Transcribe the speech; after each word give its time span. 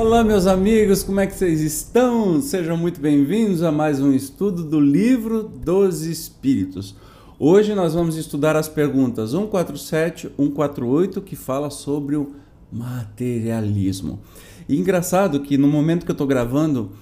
Olá, 0.00 0.22
meus 0.22 0.46
amigos, 0.46 1.02
como 1.02 1.18
é 1.18 1.26
que 1.26 1.34
vocês 1.34 1.60
estão? 1.60 2.40
Sejam 2.40 2.76
muito 2.76 3.00
bem-vindos 3.00 3.64
a 3.64 3.72
mais 3.72 4.00
um 4.00 4.12
estudo 4.12 4.62
do 4.62 4.78
Livro 4.78 5.42
dos 5.42 6.02
Espíritos. 6.02 6.94
Hoje 7.36 7.74
nós 7.74 7.94
vamos 7.94 8.16
estudar 8.16 8.54
as 8.54 8.68
perguntas 8.68 9.30
147, 9.30 10.30
148, 10.36 11.20
que 11.20 11.34
fala 11.34 11.68
sobre 11.68 12.14
o 12.14 12.32
materialismo. 12.70 14.20
E 14.68 14.78
engraçado 14.78 15.40
que 15.40 15.58
no 15.58 15.66
momento 15.66 16.04
que 16.04 16.12
eu 16.12 16.14
estou 16.14 16.28
gravando 16.28 16.92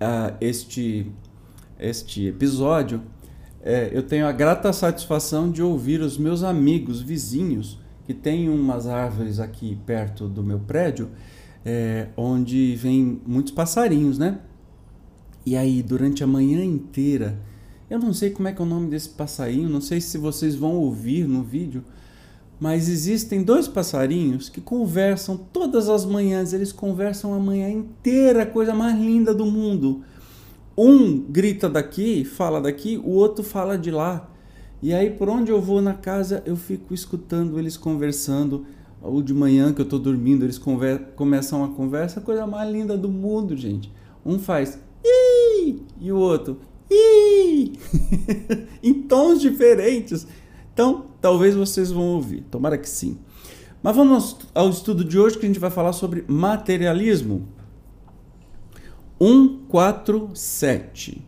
uh, 0.00 0.34
este, 0.40 1.12
este 1.78 2.26
episódio, 2.26 3.00
uh, 3.60 3.92
eu 3.92 4.02
tenho 4.02 4.26
a 4.26 4.32
grata 4.32 4.72
satisfação 4.72 5.50
de 5.50 5.62
ouvir 5.62 6.00
os 6.00 6.16
meus 6.16 6.42
amigos 6.42 7.02
vizinhos 7.02 7.78
que 8.06 8.14
têm 8.14 8.48
umas 8.48 8.86
árvores 8.86 9.40
aqui 9.40 9.76
perto 9.84 10.26
do 10.26 10.42
meu 10.42 10.60
prédio, 10.60 11.10
uh, 11.66 12.08
onde 12.16 12.76
vem 12.76 13.20
muitos 13.26 13.52
passarinhos, 13.52 14.18
né? 14.18 14.38
E 15.44 15.56
aí, 15.56 15.82
durante 15.82 16.22
a 16.22 16.26
manhã 16.26 16.64
inteira, 16.64 17.38
eu 17.90 17.98
não 17.98 18.12
sei 18.12 18.30
como 18.30 18.48
é 18.48 18.52
que 18.52 18.62
é 18.62 18.64
o 18.64 18.68
nome 18.68 18.88
desse 18.88 19.08
passarinho, 19.08 19.68
não 19.68 19.80
sei 19.80 20.00
se 20.00 20.16
vocês 20.16 20.54
vão 20.54 20.76
ouvir 20.76 21.26
no 21.26 21.42
vídeo, 21.42 21.84
mas 22.58 22.88
existem 22.88 23.42
dois 23.42 23.68
passarinhos 23.68 24.48
que 24.48 24.60
conversam 24.60 25.36
todas 25.36 25.88
as 25.88 26.04
manhãs, 26.04 26.52
eles 26.52 26.72
conversam 26.72 27.34
a 27.34 27.38
manhã 27.38 27.68
inteira, 27.68 28.42
a 28.42 28.46
coisa 28.46 28.74
mais 28.74 28.98
linda 28.98 29.34
do 29.34 29.44
mundo. 29.44 30.02
Um 30.76 31.20
grita 31.20 31.68
daqui, 31.68 32.24
fala 32.24 32.60
daqui, 32.60 32.98
o 32.98 33.10
outro 33.10 33.44
fala 33.44 33.78
de 33.78 33.90
lá. 33.90 34.30
E 34.82 34.92
aí, 34.92 35.10
por 35.10 35.28
onde 35.28 35.50
eu 35.50 35.60
vou 35.60 35.80
na 35.80 35.94
casa, 35.94 36.42
eu 36.44 36.56
fico 36.56 36.92
escutando 36.92 37.58
eles 37.58 37.76
conversando. 37.76 38.66
Ou 39.02 39.22
de 39.22 39.32
manhã 39.32 39.72
que 39.72 39.80
eu 39.80 39.84
estou 39.84 39.98
dormindo, 39.98 40.44
eles 40.44 40.60
começam 41.16 41.64
a 41.64 41.68
conversa, 41.68 42.20
a 42.20 42.22
coisa 42.22 42.46
mais 42.46 42.70
linda 42.70 42.96
do 42.96 43.08
mundo, 43.08 43.56
gente. 43.56 43.92
Um 44.24 44.38
faz 44.38 44.78
Ih! 45.04 45.82
e 46.00 46.10
o 46.10 46.16
outro 46.16 46.58
Ih! 46.90 47.72
em 48.82 49.02
tons 49.02 49.40
diferentes. 49.40 50.26
Então, 50.72 51.06
talvez 51.20 51.54
vocês 51.54 51.90
vão 51.90 52.14
ouvir, 52.14 52.42
tomara 52.50 52.78
que 52.78 52.88
sim. 52.88 53.18
Mas 53.82 53.94
vamos 53.94 54.36
ao 54.54 54.70
estudo 54.70 55.04
de 55.04 55.18
hoje 55.18 55.38
que 55.38 55.46
a 55.46 55.48
gente 55.48 55.60
vai 55.60 55.70
falar 55.70 55.92
sobre 55.92 56.24
materialismo. 56.26 57.46
147. 59.18 61.24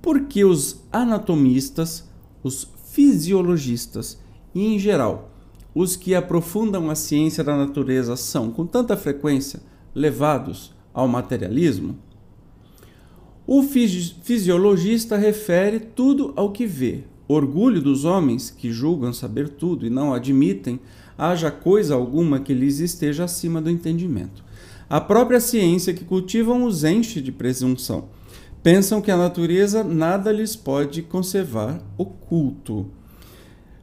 Por 0.00 0.26
que 0.26 0.44
os 0.44 0.84
anatomistas, 0.92 2.08
os 2.42 2.68
fisiologistas 2.86 4.18
e, 4.54 4.74
em 4.74 4.78
geral, 4.78 5.33
os 5.74 5.96
que 5.96 6.14
aprofundam 6.14 6.88
a 6.88 6.94
ciência 6.94 7.42
da 7.42 7.56
natureza 7.56 8.16
são, 8.16 8.50
com 8.50 8.64
tanta 8.64 8.96
frequência, 8.96 9.60
levados 9.94 10.72
ao 10.92 11.08
materialismo? 11.08 11.96
O 13.46 13.62
fisiologista 13.62 15.16
refere 15.16 15.78
tudo 15.78 16.32
ao 16.36 16.50
que 16.50 16.66
vê, 16.66 17.04
orgulho 17.28 17.82
dos 17.82 18.04
homens 18.04 18.50
que 18.50 18.70
julgam 18.70 19.12
saber 19.12 19.48
tudo 19.48 19.86
e 19.86 19.90
não 19.90 20.14
admitem 20.14 20.80
haja 21.16 21.50
coisa 21.50 21.94
alguma 21.94 22.40
que 22.40 22.54
lhes 22.54 22.78
esteja 22.78 23.24
acima 23.24 23.60
do 23.60 23.70
entendimento. 23.70 24.44
A 24.88 25.00
própria 25.00 25.40
ciência 25.40 25.94
que 25.94 26.04
cultivam 26.04 26.64
os 26.64 26.84
enche 26.84 27.20
de 27.20 27.32
presunção. 27.32 28.08
Pensam 28.62 29.02
que 29.02 29.10
a 29.10 29.16
natureza 29.16 29.84
nada 29.84 30.32
lhes 30.32 30.56
pode 30.56 31.02
conservar 31.02 31.82
oculto. 31.98 32.86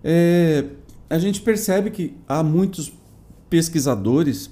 É, 0.03 0.65
a 1.11 1.19
gente 1.19 1.41
percebe 1.41 1.91
que 1.91 2.15
há 2.25 2.41
muitos 2.41 2.93
pesquisadores, 3.49 4.49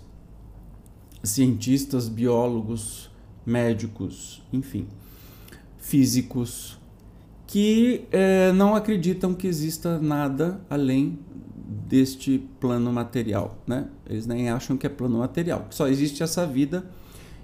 cientistas, 1.24 2.09
biólogos, 2.09 3.09
médicos, 3.46 4.44
enfim, 4.52 4.86
físicos, 5.78 6.78
que 7.48 8.06
é, 8.12 8.52
não 8.52 8.75
acreditam 8.75 9.34
que 9.34 9.48
exista 9.48 10.00
nada 10.00 10.59
além 10.69 11.18
deste 11.88 12.46
plano 12.59 12.92
material, 12.92 13.58
né? 13.66 13.88
Eles 14.06 14.25
nem 14.25 14.50
acham 14.50 14.75
que 14.75 14.86
é 14.86 14.90
plano 14.90 15.19
material, 15.19 15.66
que 15.69 15.75
só 15.75 15.88
existe 15.88 16.22
essa 16.22 16.46
vida. 16.46 16.84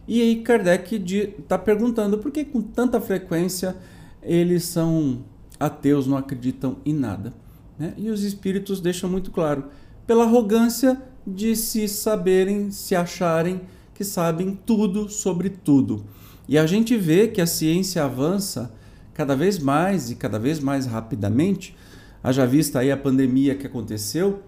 E 0.05 0.21
aí 0.21 0.41
Kardec 0.41 0.93
está 1.39 1.57
perguntando 1.57 2.17
por 2.17 2.31
que 2.31 2.43
com 2.43 2.61
tanta 2.61 2.99
frequência 2.99 3.77
eles 4.21 4.65
são 4.65 5.23
ateus, 5.57 6.05
não 6.05 6.17
acreditam 6.17 6.75
em 6.85 6.93
nada. 6.93 7.44
Né? 7.77 7.93
E 7.97 8.09
os 8.09 8.23
espíritos 8.23 8.79
deixam 8.79 9.09
muito 9.09 9.31
claro, 9.31 9.65
pela 10.07 10.23
arrogância 10.23 11.01
de 11.25 11.55
se 11.55 11.87
saberem, 11.87 12.71
se 12.71 12.95
acharem 12.95 13.61
que 13.93 14.03
sabem 14.03 14.59
tudo 14.65 15.09
sobre 15.09 15.49
tudo. 15.49 16.05
E 16.47 16.57
a 16.57 16.65
gente 16.65 16.95
vê 16.95 17.27
que 17.27 17.41
a 17.41 17.47
ciência 17.47 18.03
avança 18.03 18.71
cada 19.13 19.35
vez 19.35 19.57
mais 19.57 20.11
e 20.11 20.15
cada 20.15 20.37
vez 20.37 20.59
mais 20.59 20.85
rapidamente. 20.85 21.75
Haja 22.21 22.45
vista 22.45 22.79
aí 22.79 22.91
a 22.91 22.97
pandemia 22.97 23.55
que 23.55 23.65
aconteceu, 23.65 24.41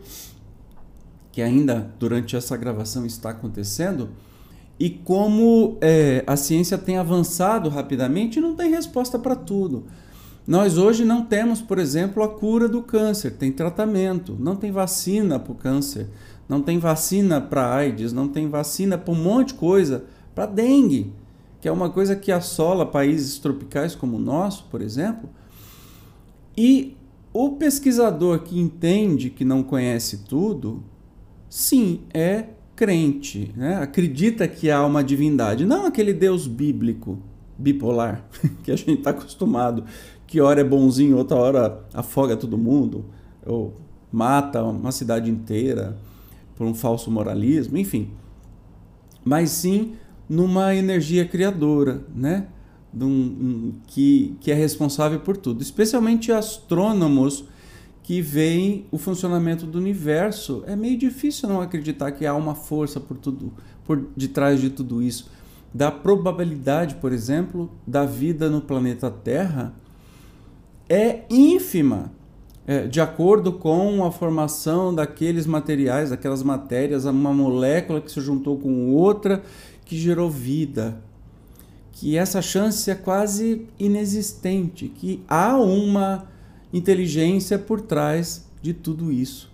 que 1.31 1.41
ainda 1.41 1.91
durante 1.97 2.35
essa 2.35 2.55
gravação 2.57 3.05
está 3.05 3.29
acontecendo, 3.29 4.09
e 4.79 4.89
como 4.89 5.77
é, 5.81 6.23
a 6.27 6.35
ciência 6.35 6.77
tem 6.77 6.97
avançado 6.97 7.69
rapidamente 7.69 8.39
não 8.39 8.55
tem 8.55 8.69
resposta 8.69 9.17
para 9.17 9.35
tudo. 9.35 9.85
Nós 10.47 10.77
hoje 10.77 11.03
não 11.03 11.25
temos, 11.25 11.61
por 11.61 11.77
exemplo, 11.77 12.23
a 12.23 12.29
cura 12.29 12.69
do 12.69 12.81
câncer, 12.81 13.31
tem 13.31 13.51
tratamento, 13.51 14.35
não 14.39 14.55
tem 14.55 14.71
vacina 14.71 15.37
para 15.37 15.51
o 15.51 15.55
câncer, 15.55 16.07
não 16.47 16.61
tem 16.61 16.79
vacina 16.79 17.41
para 17.41 17.75
AIDS, 17.75 18.13
não 18.13 18.29
tem 18.29 18.49
vacina 18.49 18.97
para 18.97 19.13
um 19.13 19.21
monte 19.21 19.49
de 19.49 19.55
coisa, 19.55 20.05
para 20.33 20.45
dengue 20.45 21.11
que 21.59 21.67
é 21.67 21.71
uma 21.71 21.89
coisa 21.89 22.15
que 22.15 22.31
assola 22.31 22.85
países 22.85 23.39
tropicais 23.39 23.95
como 23.95 24.17
o 24.17 24.19
nosso, 24.19 24.65
por 24.69 24.81
exemplo. 24.81 25.29
E 26.55 26.95
o 27.33 27.51
pesquisador 27.51 28.39
que 28.39 28.59
entende 28.59 29.29
que 29.29 29.43
não 29.43 29.63
conhece 29.63 30.19
tudo, 30.19 30.83
sim, 31.49 32.01
é 32.13 32.45
crente, 32.75 33.51
né? 33.55 33.77
acredita 33.81 34.47
que 34.47 34.69
há 34.69 34.85
uma 34.85 35.03
divindade, 35.03 35.65
não 35.65 35.85
aquele 35.85 36.13
Deus 36.13 36.45
bíblico, 36.47 37.17
bipolar, 37.57 38.27
que 38.63 38.71
a 38.71 38.75
gente 38.75 38.99
está 38.99 39.09
acostumado, 39.09 39.83
que 40.27 40.41
hora 40.41 40.59
é 40.59 40.63
bonzinho, 40.63 41.17
outra 41.17 41.38
hora 41.38 41.85
afoga 41.93 42.35
todo 42.35 42.57
mundo, 42.57 43.05
ou 43.45 43.73
mata 44.11 44.61
uma 44.61 44.91
cidade 44.91 45.31
inteira 45.31 45.97
por 46.55 46.67
um 46.67 46.73
falso 46.73 47.09
moralismo, 47.09 47.77
enfim. 47.77 48.11
Mas 49.23 49.51
sim 49.51 49.93
numa 50.29 50.75
energia 50.75 51.25
criadora, 51.25 52.03
né? 52.13 52.47
Um, 52.99 53.73
que, 53.85 54.35
que 54.39 54.51
é 54.51 54.55
responsável 54.55 55.19
por 55.19 55.38
tudo. 55.38 55.61
Especialmente 55.61 56.31
astrônomos 56.31 57.45
que 58.01 58.21
veem 58.21 58.85
o 58.89 58.97
funcionamento 58.97 59.65
do 59.65 59.77
universo. 59.77 60.63
É 60.65 60.75
meio 60.75 60.97
difícil 60.97 61.47
não 61.47 61.61
acreditar 61.61 62.11
que 62.11 62.25
há 62.25 62.33
uma 62.33 62.55
força 62.55 62.99
por 62.99 63.17
tudo, 63.17 63.53
por 63.85 64.07
detrás 64.15 64.59
de 64.59 64.69
tudo 64.69 65.03
isso. 65.03 65.29
Da 65.73 65.91
probabilidade, 65.91 66.95
por 66.95 67.13
exemplo, 67.13 67.69
da 67.85 68.03
vida 68.03 68.49
no 68.49 68.61
planeta 68.61 69.11
Terra 69.11 69.75
é 70.89 71.23
ínfima. 71.29 72.11
É, 72.69 72.85
de 72.85 72.99
acordo 72.99 73.53
com 73.53 74.03
a 74.03 74.11
formação 74.11 74.93
daqueles 74.93 75.45
materiais, 75.45 76.09
daquelas 76.09 76.43
matérias, 76.43 77.05
uma 77.05 77.33
molécula 77.33 78.01
que 78.01 78.11
se 78.11 78.19
juntou 78.19 78.57
com 78.57 78.93
outra 78.93 79.41
que 79.85 79.97
gerou 79.97 80.29
vida, 80.29 81.01
que 81.93 82.17
essa 82.17 82.41
chance 82.41 82.91
é 82.91 82.95
quase 82.95 83.65
inexistente, 83.79 84.89
que 84.89 85.23
há 85.29 85.57
uma 85.57 86.27
inteligência 86.73 87.57
por 87.57 87.79
trás 87.79 88.45
de 88.62 88.73
tudo 88.73 89.13
isso. 89.13 89.50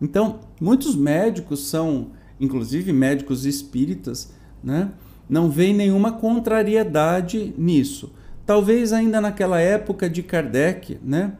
Então, 0.00 0.40
muitos 0.60 0.94
médicos 0.94 1.66
são, 1.66 2.08
inclusive 2.38 2.92
médicos 2.92 3.46
espíritas, 3.46 4.32
né, 4.62 4.90
não 5.28 5.50
veem 5.50 5.72
nenhuma 5.72 6.12
contrariedade 6.12 7.54
nisso. 7.56 8.12
Talvez 8.52 8.92
ainda 8.92 9.18
naquela 9.18 9.58
época 9.58 10.10
de 10.10 10.22
Kardec, 10.22 10.98
né, 11.02 11.32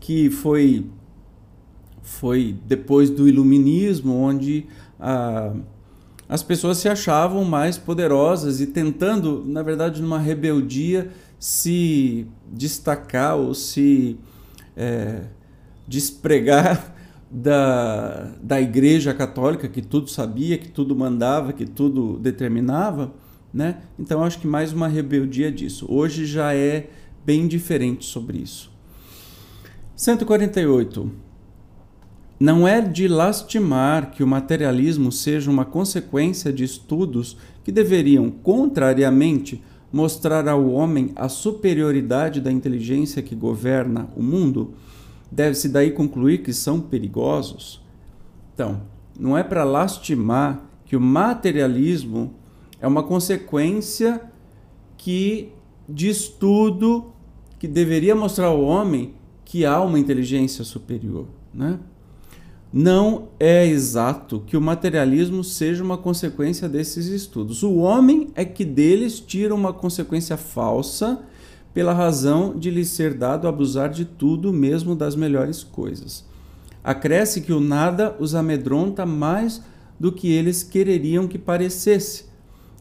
que 0.00 0.30
foi 0.30 0.86
foi 2.02 2.56
depois 2.66 3.10
do 3.10 3.28
iluminismo, 3.28 4.14
onde 4.14 4.66
a 4.98 5.52
as 6.26 6.42
pessoas 6.42 6.78
se 6.78 6.88
achavam 6.88 7.44
mais 7.44 7.76
poderosas 7.76 8.58
e 8.62 8.66
tentando, 8.68 9.44
na 9.46 9.62
verdade, 9.62 10.00
numa 10.00 10.18
rebeldia, 10.18 11.10
se 11.38 12.26
destacar 12.50 13.36
ou 13.36 13.52
se 13.52 14.18
é, 14.74 15.24
despregar 15.86 16.96
da, 17.30 18.32
da 18.42 18.62
Igreja 18.62 19.12
Católica, 19.12 19.68
que 19.68 19.82
tudo 19.82 20.08
sabia, 20.08 20.56
que 20.56 20.70
tudo 20.70 20.96
mandava, 20.96 21.52
que 21.52 21.66
tudo 21.66 22.18
determinava. 22.18 23.12
Né? 23.54 23.76
Então, 23.96 24.24
acho 24.24 24.40
que 24.40 24.48
mais 24.48 24.72
uma 24.72 24.88
rebeldia 24.88 25.52
disso. 25.52 25.86
Hoje 25.88 26.26
já 26.26 26.52
é 26.52 26.90
bem 27.24 27.46
diferente 27.46 28.04
sobre 28.04 28.38
isso. 28.38 28.72
148. 29.94 31.08
Não 32.40 32.66
é 32.66 32.80
de 32.80 33.06
lastimar 33.06 34.10
que 34.10 34.24
o 34.24 34.26
materialismo 34.26 35.12
seja 35.12 35.48
uma 35.48 35.64
consequência 35.64 36.52
de 36.52 36.64
estudos 36.64 37.36
que 37.62 37.70
deveriam, 37.70 38.28
contrariamente, 38.28 39.62
mostrar 39.92 40.48
ao 40.48 40.68
homem 40.70 41.12
a 41.14 41.28
superioridade 41.28 42.40
da 42.40 42.50
inteligência 42.50 43.22
que 43.22 43.36
governa 43.36 44.08
o 44.16 44.22
mundo. 44.22 44.74
Deve-se 45.30 45.68
daí 45.68 45.92
concluir 45.92 46.38
que 46.38 46.52
são 46.52 46.80
perigosos. 46.80 47.80
Então, 48.52 48.82
não 49.18 49.38
é 49.38 49.44
para 49.44 49.62
lastimar 49.62 50.68
que 50.84 50.96
o 50.96 51.00
materialismo 51.00 52.34
é 52.84 52.86
uma 52.86 53.02
consequência 53.02 54.20
que 54.98 55.50
de 55.88 56.10
estudo 56.10 57.06
que 57.58 57.66
deveria 57.66 58.14
mostrar 58.14 58.48
ao 58.48 58.60
homem 58.60 59.14
que 59.42 59.64
há 59.64 59.80
uma 59.80 59.98
inteligência 59.98 60.62
superior, 60.64 61.26
né? 61.52 61.78
Não 62.70 63.28
é 63.40 63.66
exato 63.66 64.42
que 64.46 64.54
o 64.54 64.60
materialismo 64.60 65.42
seja 65.42 65.82
uma 65.82 65.96
consequência 65.96 66.68
desses 66.68 67.06
estudos. 67.06 67.62
O 67.62 67.76
homem 67.76 68.28
é 68.34 68.44
que 68.44 68.66
deles 68.66 69.18
tira 69.18 69.54
uma 69.54 69.72
consequência 69.72 70.36
falsa 70.36 71.22
pela 71.72 71.94
razão 71.94 72.54
de 72.54 72.68
lhe 72.68 72.84
ser 72.84 73.14
dado 73.14 73.48
abusar 73.48 73.88
de 73.88 74.04
tudo, 74.04 74.52
mesmo 74.52 74.94
das 74.94 75.16
melhores 75.16 75.64
coisas. 75.64 76.22
Acresce 76.82 77.40
que 77.40 77.52
o 77.52 77.60
nada 77.60 78.14
os 78.18 78.34
amedronta 78.34 79.06
mais 79.06 79.62
do 79.98 80.12
que 80.12 80.30
eles 80.30 80.62
quereriam 80.62 81.26
que 81.26 81.38
parecesse. 81.38 82.33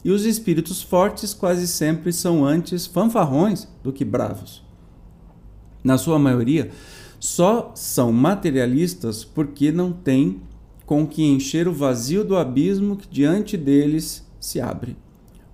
E 0.04 0.12
os 0.12 0.26
espíritos 0.26 0.82
fortes 0.82 1.34
quase 1.34 1.68
sempre 1.68 2.12
são 2.12 2.46
antes 2.46 2.86
fanfarrões 2.86 3.68
do 3.82 3.94
que 3.94 4.04
bravos. 4.04 4.62
Na 5.84 5.98
sua 5.98 6.20
maioria, 6.20 6.72
só 7.20 7.72
são 7.74 8.12
materialistas 8.12 9.24
porque 9.24 9.72
não 9.72 9.94
têm 9.94 10.42
com 10.86 11.08
que 11.08 11.24
encher 11.24 11.68
o 11.68 11.74
vazio 11.74 12.24
do 12.24 12.36
abismo 12.36 12.98
que 12.98 13.08
diante 13.08 13.56
deles 13.56 14.28
se 14.40 14.60
abre. 14.60 14.98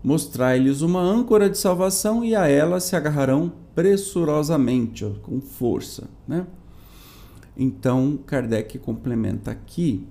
Mostrai-lhes 0.04 0.81
uma 0.81 1.01
âncora 1.01 1.50
de 1.50 1.57
salvação 1.57 2.24
e 2.24 2.36
a 2.36 2.48
ela 2.48 2.80
se 2.80 2.96
agarrarão 2.96 3.51
pressurosamente, 3.75 5.06
com 5.22 5.40
força. 5.40 6.10
Né? 6.28 6.48
Então, 7.56 8.18
Kardec 8.25 8.80
complementa 8.80 9.51
aqui: 9.51 10.07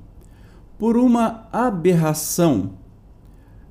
por 0.78 0.96
uma 0.96 1.48
aberração 1.50 2.74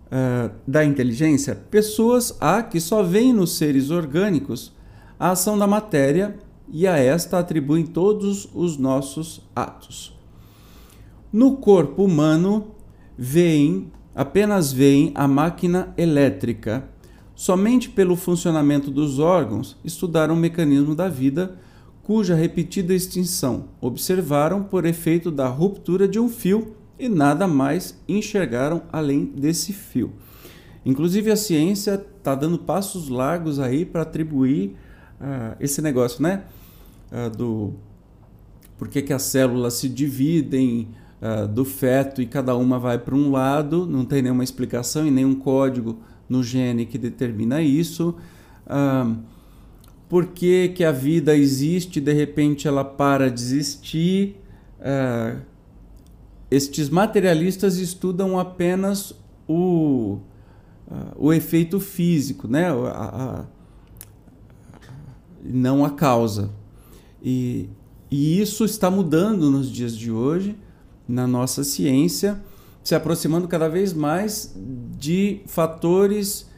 uh, 0.08 0.52
da 0.68 0.84
inteligência, 0.84 1.56
pessoas 1.70 2.36
há 2.40 2.64
que 2.64 2.80
só 2.80 3.04
veem 3.04 3.34
nos 3.34 3.58
seres 3.58 3.90
orgânicos 3.90 4.74
a 5.20 5.32
ação 5.32 5.58
da 5.58 5.68
matéria 5.68 6.38
e 6.72 6.86
a 6.86 6.98
esta 6.98 7.40
atribuem 7.40 7.86
todos 7.86 8.50
os 8.54 8.78
nossos 8.78 9.42
atos. 9.56 10.16
No 11.32 11.58
corpo 11.58 12.04
humano, 12.04 12.72
veem, 13.18 13.92
apenas 14.14 14.72
veem 14.72 15.12
a 15.16 15.28
máquina 15.28 15.94
elétrica. 15.98 16.88
Somente 17.36 17.90
pelo 17.90 18.16
funcionamento 18.16 18.90
dos 18.90 19.20
órgãos 19.20 19.78
estudaram 19.84 20.36
o 20.36 20.38
mecanismo 20.38 20.96
da 20.96 21.08
vida, 21.08 21.60
cuja 22.04 22.36
repetida 22.36 22.94
extinção 22.94 23.66
observaram 23.82 24.64
por 24.64 24.86
efeito 24.86 25.30
da 25.30 25.48
ruptura 25.48 26.08
de 26.08 26.20
um 26.20 26.30
fio 26.30 26.77
e 27.00 27.08
nada 27.10 27.48
mais 27.48 28.00
enxergaram 28.08 28.84
além 28.92 29.26
desse 29.26 29.74
fio. 29.74 30.12
Inclusive 30.86 31.32
a 31.32 31.36
ciência 31.36 32.04
está 32.18 32.34
dando 32.34 32.58
passos 32.60 33.10
largos 33.10 33.60
aí 33.60 33.86
para 33.86 34.04
atribuir 34.04 34.76
uh, 35.20 35.56
esse 35.60 35.82
negócio, 35.82 36.24
né? 36.24 36.44
uh, 37.12 37.30
do 37.30 37.74
por 38.78 38.88
que, 38.88 39.02
que 39.02 39.12
as 39.12 39.24
células 39.24 39.74
se 39.74 39.90
dividem 39.90 40.90
uh, 41.20 41.48
do 41.48 41.66
feto 41.66 42.22
e 42.22 42.28
cada 42.28 42.56
uma 42.56 42.78
vai 42.78 43.00
para 43.00 43.16
um 43.16 43.32
lado, 43.32 43.88
não 43.88 44.06
tem 44.06 44.22
nenhuma 44.22 44.44
explicação 44.44 45.08
e 45.08 45.12
nenhum 45.12 45.34
código 45.34 45.98
no 46.30 46.44
gene 46.44 46.86
que 46.86 46.98
determina 46.98 47.62
isso. 47.62 48.16
Uh, 48.68 49.18
por 50.08 50.28
que, 50.28 50.70
que 50.70 50.84
a 50.84 50.92
vida 50.92 51.36
existe 51.36 51.98
e 51.98 52.02
de 52.02 52.14
repente 52.14 52.68
ela 52.68 52.86
para 52.86 53.32
de 53.32 53.42
existir? 53.42 54.36
Uh, 54.80 55.42
estes 56.50 56.90
materialistas 56.90 57.78
estudam 57.78 58.40
apenas 58.40 59.14
o, 59.48 60.20
uh, 60.88 61.14
o 61.18 61.34
efeito 61.34 61.80
físico, 61.80 62.48
né? 62.48 62.70
A, 62.70 62.76
a, 63.44 63.46
não 65.44 65.84
a 65.84 65.90
causa. 65.90 66.50
E, 67.22 67.70
e 68.10 68.40
isso 68.42 68.64
está 68.66 68.90
mudando 68.90 69.50
nos 69.52 69.70
dias 69.70 69.96
de 69.96 70.12
hoje, 70.12 70.56
na 71.08 71.28
nossa 71.28 71.64
ciência, 71.64 72.42
se 72.84 72.96
aproximando 72.96 73.48
cada 73.48 73.68
vez 73.68 73.94
mais 73.94 74.56
de 74.98 75.42
fatores 75.46 76.50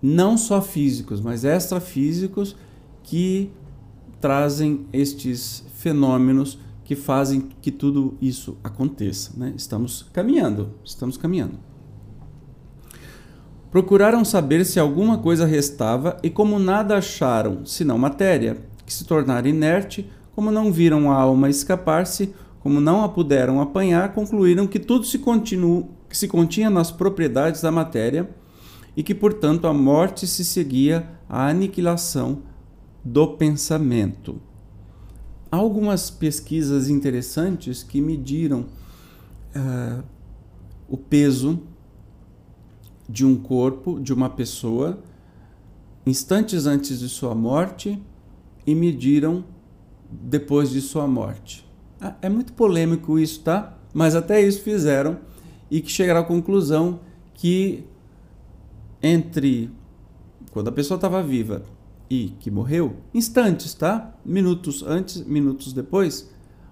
não 0.00 0.38
só 0.38 0.62
físicos, 0.62 1.20
mas 1.20 1.44
extrafísicos 1.44 2.54
que 3.02 3.50
trazem 4.20 4.86
estes 4.92 5.64
fenômenos 5.74 6.58
que 6.88 6.96
fazem 6.96 7.50
que 7.60 7.70
tudo 7.70 8.16
isso 8.18 8.56
aconteça. 8.64 9.32
Né? 9.36 9.52
Estamos 9.54 10.06
caminhando, 10.10 10.70
estamos 10.82 11.18
caminhando. 11.18 11.58
Procuraram 13.70 14.24
saber 14.24 14.64
se 14.64 14.80
alguma 14.80 15.18
coisa 15.18 15.44
restava 15.44 16.16
e, 16.22 16.30
como 16.30 16.58
nada 16.58 16.96
acharam 16.96 17.66
senão 17.66 17.98
matéria, 17.98 18.56
que 18.86 18.94
se 18.94 19.04
tornara 19.04 19.46
inerte, 19.46 20.10
como 20.34 20.50
não 20.50 20.72
viram 20.72 21.12
a 21.12 21.16
alma 21.16 21.50
escapar-se, 21.50 22.32
como 22.58 22.80
não 22.80 23.04
a 23.04 23.08
puderam 23.10 23.60
apanhar, 23.60 24.14
concluíram 24.14 24.66
que 24.66 24.78
tudo 24.78 25.04
se, 25.04 25.18
continu, 25.18 25.90
que 26.08 26.16
se 26.16 26.26
continha 26.26 26.70
nas 26.70 26.90
propriedades 26.90 27.60
da 27.60 27.70
matéria 27.70 28.30
e 28.96 29.02
que, 29.02 29.14
portanto, 29.14 29.66
a 29.66 29.74
morte 29.74 30.26
se 30.26 30.42
seguia 30.42 31.06
à 31.28 31.48
aniquilação 31.48 32.38
do 33.04 33.26
pensamento. 33.36 34.47
Há 35.50 35.56
algumas 35.56 36.10
pesquisas 36.10 36.90
interessantes 36.90 37.82
que 37.82 38.00
mediram 38.02 38.66
uh, 39.56 40.02
o 40.86 40.96
peso 40.96 41.60
de 43.08 43.24
um 43.24 43.34
corpo, 43.34 43.98
de 43.98 44.12
uma 44.12 44.28
pessoa, 44.28 44.98
instantes 46.04 46.66
antes 46.66 47.00
de 47.00 47.08
sua 47.08 47.34
morte 47.34 47.98
e 48.66 48.74
mediram 48.74 49.42
depois 50.10 50.70
de 50.70 50.82
sua 50.82 51.06
morte. 51.06 51.66
Ah, 51.98 52.14
é 52.20 52.28
muito 52.28 52.52
polêmico 52.52 53.18
isso, 53.18 53.40
tá? 53.40 53.78
Mas 53.94 54.14
até 54.14 54.42
isso 54.42 54.62
fizeram 54.62 55.18
e 55.70 55.80
que 55.80 55.90
chegaram 55.90 56.20
à 56.20 56.24
conclusão 56.24 57.00
que 57.32 57.84
entre 59.02 59.70
quando 60.50 60.68
a 60.68 60.72
pessoa 60.72 60.96
estava 60.96 61.22
viva 61.22 61.62
e 62.10 62.34
que 62.40 62.50
morreu, 62.50 62.96
instantes, 63.12 63.74
tá? 63.74 64.16
Minutos 64.24 64.82
antes, 64.82 65.24
minutos 65.24 65.72
depois, 65.72 66.30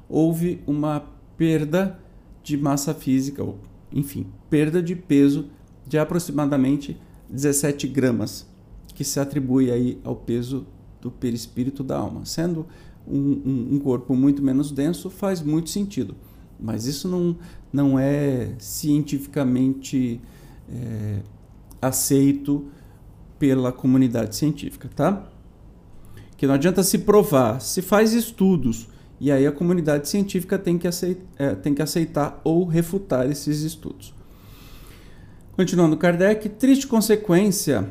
houve 0.09 0.62
uma 0.66 1.05
perda 1.37 1.99
de 2.43 2.57
massa 2.57 2.95
física, 2.95 3.43
ou 3.43 3.59
enfim, 3.93 4.26
perda 4.49 4.83
de 4.83 4.97
peso 4.97 5.47
de 5.87 5.99
aproximadamente 5.99 6.99
17 7.28 7.87
gramas, 7.88 8.47
que 8.95 9.05
se 9.05 9.21
atribui 9.21 9.71
aí 9.71 10.00
ao 10.02 10.16
peso 10.16 10.66
do 11.00 11.11
perispírito 11.11 11.85
da 11.85 11.99
alma. 11.99 12.25
Sendo 12.25 12.66
um, 13.07 13.19
um, 13.19 13.69
um 13.75 13.78
corpo 13.78 14.14
muito 14.14 14.43
menos 14.43 14.71
denso, 14.71 15.11
faz 15.11 15.43
muito 15.43 15.71
sentido. 15.71 16.16
Mas 16.59 16.87
isso 16.87 17.07
não, 17.09 17.37
não 17.73 17.99
é 17.99 18.55
cientificamente 18.59 20.21
é, 20.69 21.21
aceito 21.81 22.66
pela 23.38 23.73
comunidade 23.73 24.37
científica, 24.37 24.88
tá? 24.95 25.28
Que 26.37 26.47
não 26.47 26.55
adianta 26.55 26.83
se 26.83 26.99
provar, 26.99 27.61
se 27.61 27.83
faz 27.83 28.12
estudos 28.12 28.88
e 29.19 29.33
aí 29.33 29.47
a 29.47 29.52
comunidade 29.52 30.09
científica 30.09 30.59
tem 30.59 30.76
que 30.76 30.87
aceitar, 30.87 31.25
é, 31.38 31.55
tem 31.55 31.75
que 31.75 31.83
aceitar 31.83 32.40
ou 32.45 32.64
refutar 32.64 33.31
esses 33.31 33.62
estudos. 33.62 34.14
Continuando 35.52 35.97
Kardec, 35.97 36.50
triste 36.50 36.87
consequência 36.87 37.90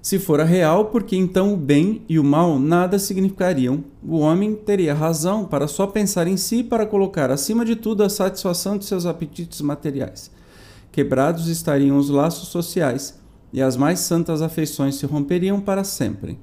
se 0.00 0.18
fora 0.18 0.44
real, 0.44 0.86
porque 0.86 1.16
então 1.16 1.54
o 1.54 1.56
bem 1.56 2.02
e 2.08 2.18
o 2.18 2.24
mal 2.24 2.58
nada 2.58 2.98
significariam. 2.98 3.84
O 4.04 4.18
homem 4.18 4.54
teria 4.54 4.92
razão 4.92 5.44
para 5.44 5.68
só 5.68 5.86
pensar 5.86 6.26
em 6.26 6.36
si 6.36 6.64
para 6.64 6.84
colocar 6.84 7.30
acima 7.30 7.64
de 7.64 7.76
tudo 7.76 8.02
a 8.02 8.08
satisfação 8.08 8.76
de 8.76 8.84
seus 8.84 9.06
apetites 9.06 9.60
materiais. 9.60 10.30
Quebrados 10.90 11.46
estariam 11.46 11.96
os 11.96 12.10
laços 12.10 12.48
sociais 12.48 13.21
e 13.52 13.60
as 13.60 13.76
mais 13.76 14.00
santas 14.00 14.40
afeições 14.40 14.94
se 14.94 15.06
romperiam 15.06 15.60
para 15.60 15.84
sempre. 15.84 16.38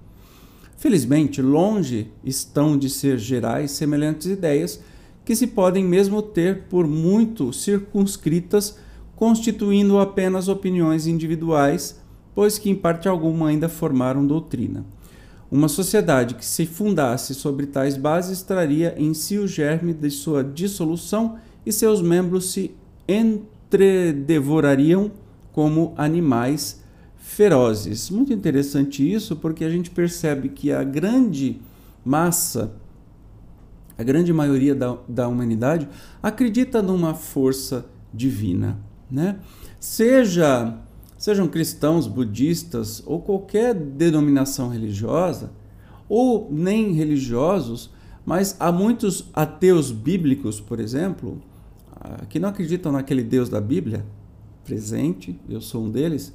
Felizmente, 0.77 1.41
longe 1.41 2.11
estão 2.23 2.77
de 2.77 2.89
ser 2.89 3.17
gerais 3.17 3.71
semelhantes 3.71 4.27
ideias 4.27 4.79
que 5.25 5.35
se 5.35 5.47
podem 5.47 5.83
mesmo 5.83 6.21
ter 6.21 6.63
por 6.69 6.87
muito 6.87 7.51
circunscritas, 7.51 8.77
constituindo 9.15 9.99
apenas 9.99 10.47
opiniões 10.47 11.07
individuais 11.07 11.99
pois 12.39 12.57
que 12.57 12.69
em 12.69 12.75
parte 12.75 13.09
alguma 13.09 13.49
ainda 13.49 13.67
formaram 13.67 14.25
doutrina. 14.25 14.85
Uma 15.51 15.67
sociedade 15.67 16.35
que 16.35 16.45
se 16.45 16.65
fundasse 16.65 17.35
sobre 17.35 17.65
tais 17.65 17.97
bases 17.97 18.41
traria 18.41 18.95
em 18.97 19.13
si 19.13 19.37
o 19.37 19.45
germe 19.45 19.93
de 19.93 20.09
sua 20.09 20.41
dissolução 20.41 21.35
e 21.65 21.73
seus 21.73 22.01
membros 22.01 22.53
se 22.53 22.73
entredevorariam 23.05 25.11
como 25.51 25.93
animais 25.97 26.81
ferozes. 27.29 28.09
Muito 28.09 28.33
interessante 28.33 29.09
isso, 29.09 29.35
porque 29.35 29.63
a 29.63 29.69
gente 29.69 29.91
percebe 29.91 30.49
que 30.49 30.71
a 30.71 30.83
grande 30.83 31.61
massa, 32.03 32.73
a 33.97 34.03
grande 34.03 34.33
maioria 34.33 34.73
da, 34.73 34.97
da 35.07 35.27
humanidade, 35.27 35.87
acredita 36.23 36.81
numa 36.81 37.13
força 37.13 37.85
divina. 38.11 38.79
Né? 39.09 39.39
Seja, 39.79 40.75
sejam 41.17 41.47
cristãos, 41.47 42.07
budistas 42.07 43.03
ou 43.05 43.21
qualquer 43.21 43.75
denominação 43.75 44.67
religiosa, 44.67 45.51
ou 46.09 46.49
nem 46.51 46.93
religiosos, 46.93 47.91
mas 48.25 48.55
há 48.59 48.71
muitos 48.71 49.29
ateus 49.33 49.91
bíblicos, 49.91 50.59
por 50.59 50.79
exemplo, 50.79 51.39
ah, 51.91 52.25
que 52.27 52.39
não 52.39 52.49
acreditam 52.49 52.91
naquele 52.91 53.23
Deus 53.23 53.49
da 53.49 53.61
Bíblia 53.61 54.03
presente, 54.65 55.39
eu 55.47 55.61
sou 55.61 55.85
um 55.85 55.91
deles, 55.91 56.33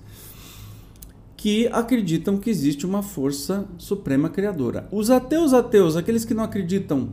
que 1.45 1.69
acreditam 1.71 2.39
que 2.39 2.49
existe 2.49 2.87
uma 2.87 3.03
força 3.03 3.67
suprema 3.77 4.31
criadora. 4.31 4.89
Os 4.91 5.11
ateus 5.11 5.53
ateus, 5.53 5.95
aqueles 5.95 6.25
que 6.25 6.33
não 6.33 6.43
acreditam 6.43 7.11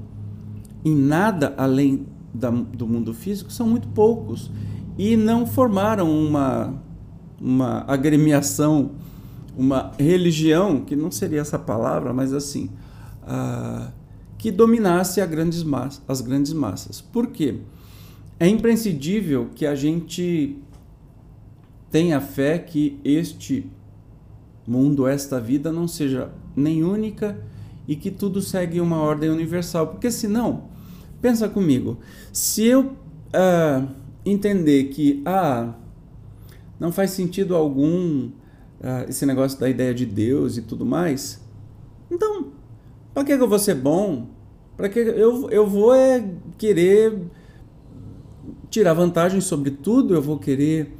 em 0.85 0.95
nada 0.95 1.53
além 1.57 2.07
da, 2.33 2.49
do 2.49 2.87
mundo 2.87 3.13
físico, 3.13 3.51
são 3.51 3.67
muito 3.67 3.89
poucos 3.89 4.49
e 4.97 5.17
não 5.17 5.45
formaram 5.45 6.09
uma, 6.09 6.81
uma 7.41 7.83
agremiação, 7.85 8.91
uma 9.53 9.91
religião, 9.99 10.79
que 10.79 10.95
não 10.95 11.11
seria 11.11 11.41
essa 11.41 11.59
palavra, 11.59 12.13
mas 12.13 12.31
assim, 12.31 12.69
uh, 13.23 13.91
que 14.37 14.49
dominasse 14.49 15.19
grandes 15.25 15.61
as 16.07 16.21
grandes 16.21 16.53
massas. 16.53 17.01
Por 17.01 17.27
quê? 17.27 17.59
É 18.39 18.47
imprescindível 18.47 19.49
que 19.53 19.65
a 19.65 19.75
gente 19.75 20.57
tenha 21.91 22.21
fé 22.21 22.57
que 22.57 22.97
este 23.03 23.69
mundo, 24.67 25.07
esta 25.07 25.39
vida 25.39 25.71
não 25.71 25.87
seja 25.87 26.29
nem 26.55 26.83
única 26.83 27.37
e 27.87 27.95
que 27.95 28.11
tudo 28.11 28.41
segue 28.41 28.79
uma 28.79 28.97
ordem 28.97 29.29
universal. 29.29 29.87
Porque 29.87 30.11
senão, 30.11 30.65
pensa 31.21 31.49
comigo, 31.49 31.99
se 32.31 32.65
eu 32.65 32.81
uh, 32.81 33.87
entender 34.25 34.85
que 34.85 35.21
ah, 35.25 35.73
não 36.79 36.91
faz 36.91 37.11
sentido 37.11 37.55
algum 37.55 38.27
uh, 38.27 39.09
esse 39.09 39.25
negócio 39.25 39.59
da 39.59 39.69
ideia 39.69 39.93
de 39.93 40.05
Deus 40.05 40.57
e 40.57 40.61
tudo 40.61 40.85
mais, 40.85 41.41
então, 42.09 42.51
para 43.13 43.23
que 43.23 43.33
eu 43.33 43.47
vou 43.47 43.59
ser 43.59 43.75
bom? 43.75 44.27
Para 44.75 44.89
que 44.89 44.99
eu, 44.99 45.49
eu 45.49 45.67
vou 45.67 45.93
é 45.93 46.23
querer 46.57 47.19
tirar 48.69 48.93
vantagem 48.93 49.41
sobre 49.41 49.71
tudo, 49.71 50.13
eu 50.13 50.21
vou 50.21 50.39
querer 50.39 50.95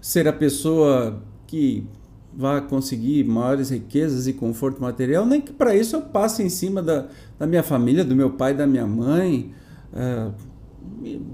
ser 0.00 0.26
a 0.26 0.32
pessoa 0.32 1.22
que 1.46 1.86
vá 2.34 2.60
conseguir 2.60 3.24
maiores 3.24 3.70
riquezas 3.70 4.26
e 4.26 4.32
conforto 4.32 4.80
material, 4.80 5.26
nem 5.26 5.40
que 5.40 5.52
para 5.52 5.74
isso 5.74 5.96
eu 5.96 6.02
passe 6.02 6.42
em 6.42 6.48
cima 6.48 6.82
da, 6.82 7.06
da 7.38 7.46
minha 7.46 7.62
família, 7.62 8.04
do 8.04 8.16
meu 8.16 8.30
pai, 8.30 8.54
da 8.54 8.66
minha 8.66 8.86
mãe. 8.86 9.52
É, 9.92 10.30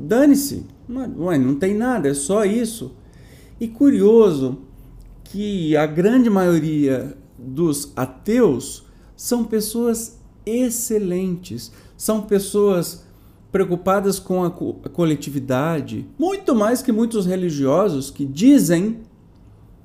Dane-se, 0.01 0.67
não, 0.89 1.07
não 1.07 1.55
tem 1.55 1.75
nada, 1.75 2.09
é 2.09 2.15
só 2.15 2.45
isso. 2.45 2.95
E 3.61 3.69
curioso 3.69 4.59
que 5.25 5.77
a 5.77 5.87
grande 5.87 6.31
maioria 6.31 7.17
dos 7.39 7.93
ateus 7.95 8.85
são 9.17 9.45
pessoas 9.45 10.19
excelentes, 10.45 11.73
são 11.97 12.23
pessoas 12.23 13.05
preocupadas 13.51 14.19
com 14.19 14.45
a, 14.45 14.51
co 14.51 14.77
a 14.85 14.89
coletividade, 14.89 16.07
muito 16.19 16.55
mais 16.55 16.83
que 16.83 16.93
muitos 16.93 17.27
religiosos 17.27 18.11
que 18.11 18.25
dizem, 18.25 18.99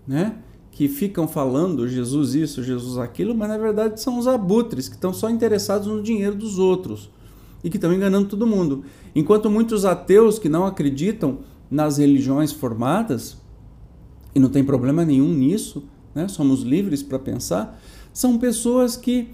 né? 0.07 0.35
Que 0.73 0.87
ficam 0.87 1.27
falando 1.27 1.87
Jesus 1.87 2.33
isso, 2.33 2.63
Jesus 2.63 2.97
aquilo, 2.97 3.35
mas 3.35 3.47
na 3.47 3.57
verdade 3.57 4.01
são 4.01 4.17
os 4.17 4.27
abutres 4.27 4.89
que 4.89 4.95
estão 4.95 5.13
só 5.13 5.29
interessados 5.29 5.87
no 5.87 6.01
dinheiro 6.01 6.35
dos 6.35 6.57
outros 6.57 7.11
e 7.63 7.69
que 7.69 7.77
estão 7.77 7.93
enganando 7.93 8.27
todo 8.27 8.47
mundo. 8.47 8.83
Enquanto 9.15 9.51
muitos 9.51 9.85
ateus 9.85 10.39
que 10.39 10.49
não 10.49 10.65
acreditam 10.65 11.39
nas 11.69 11.97
religiões 11.97 12.51
formadas, 12.51 13.37
e 14.33 14.39
não 14.39 14.49
tem 14.49 14.63
problema 14.63 15.05
nenhum 15.05 15.31
nisso, 15.31 15.83
né? 16.13 16.27
somos 16.27 16.63
livres 16.63 17.03
para 17.03 17.19
pensar, 17.19 17.79
são 18.11 18.39
pessoas 18.39 18.97
que 18.97 19.29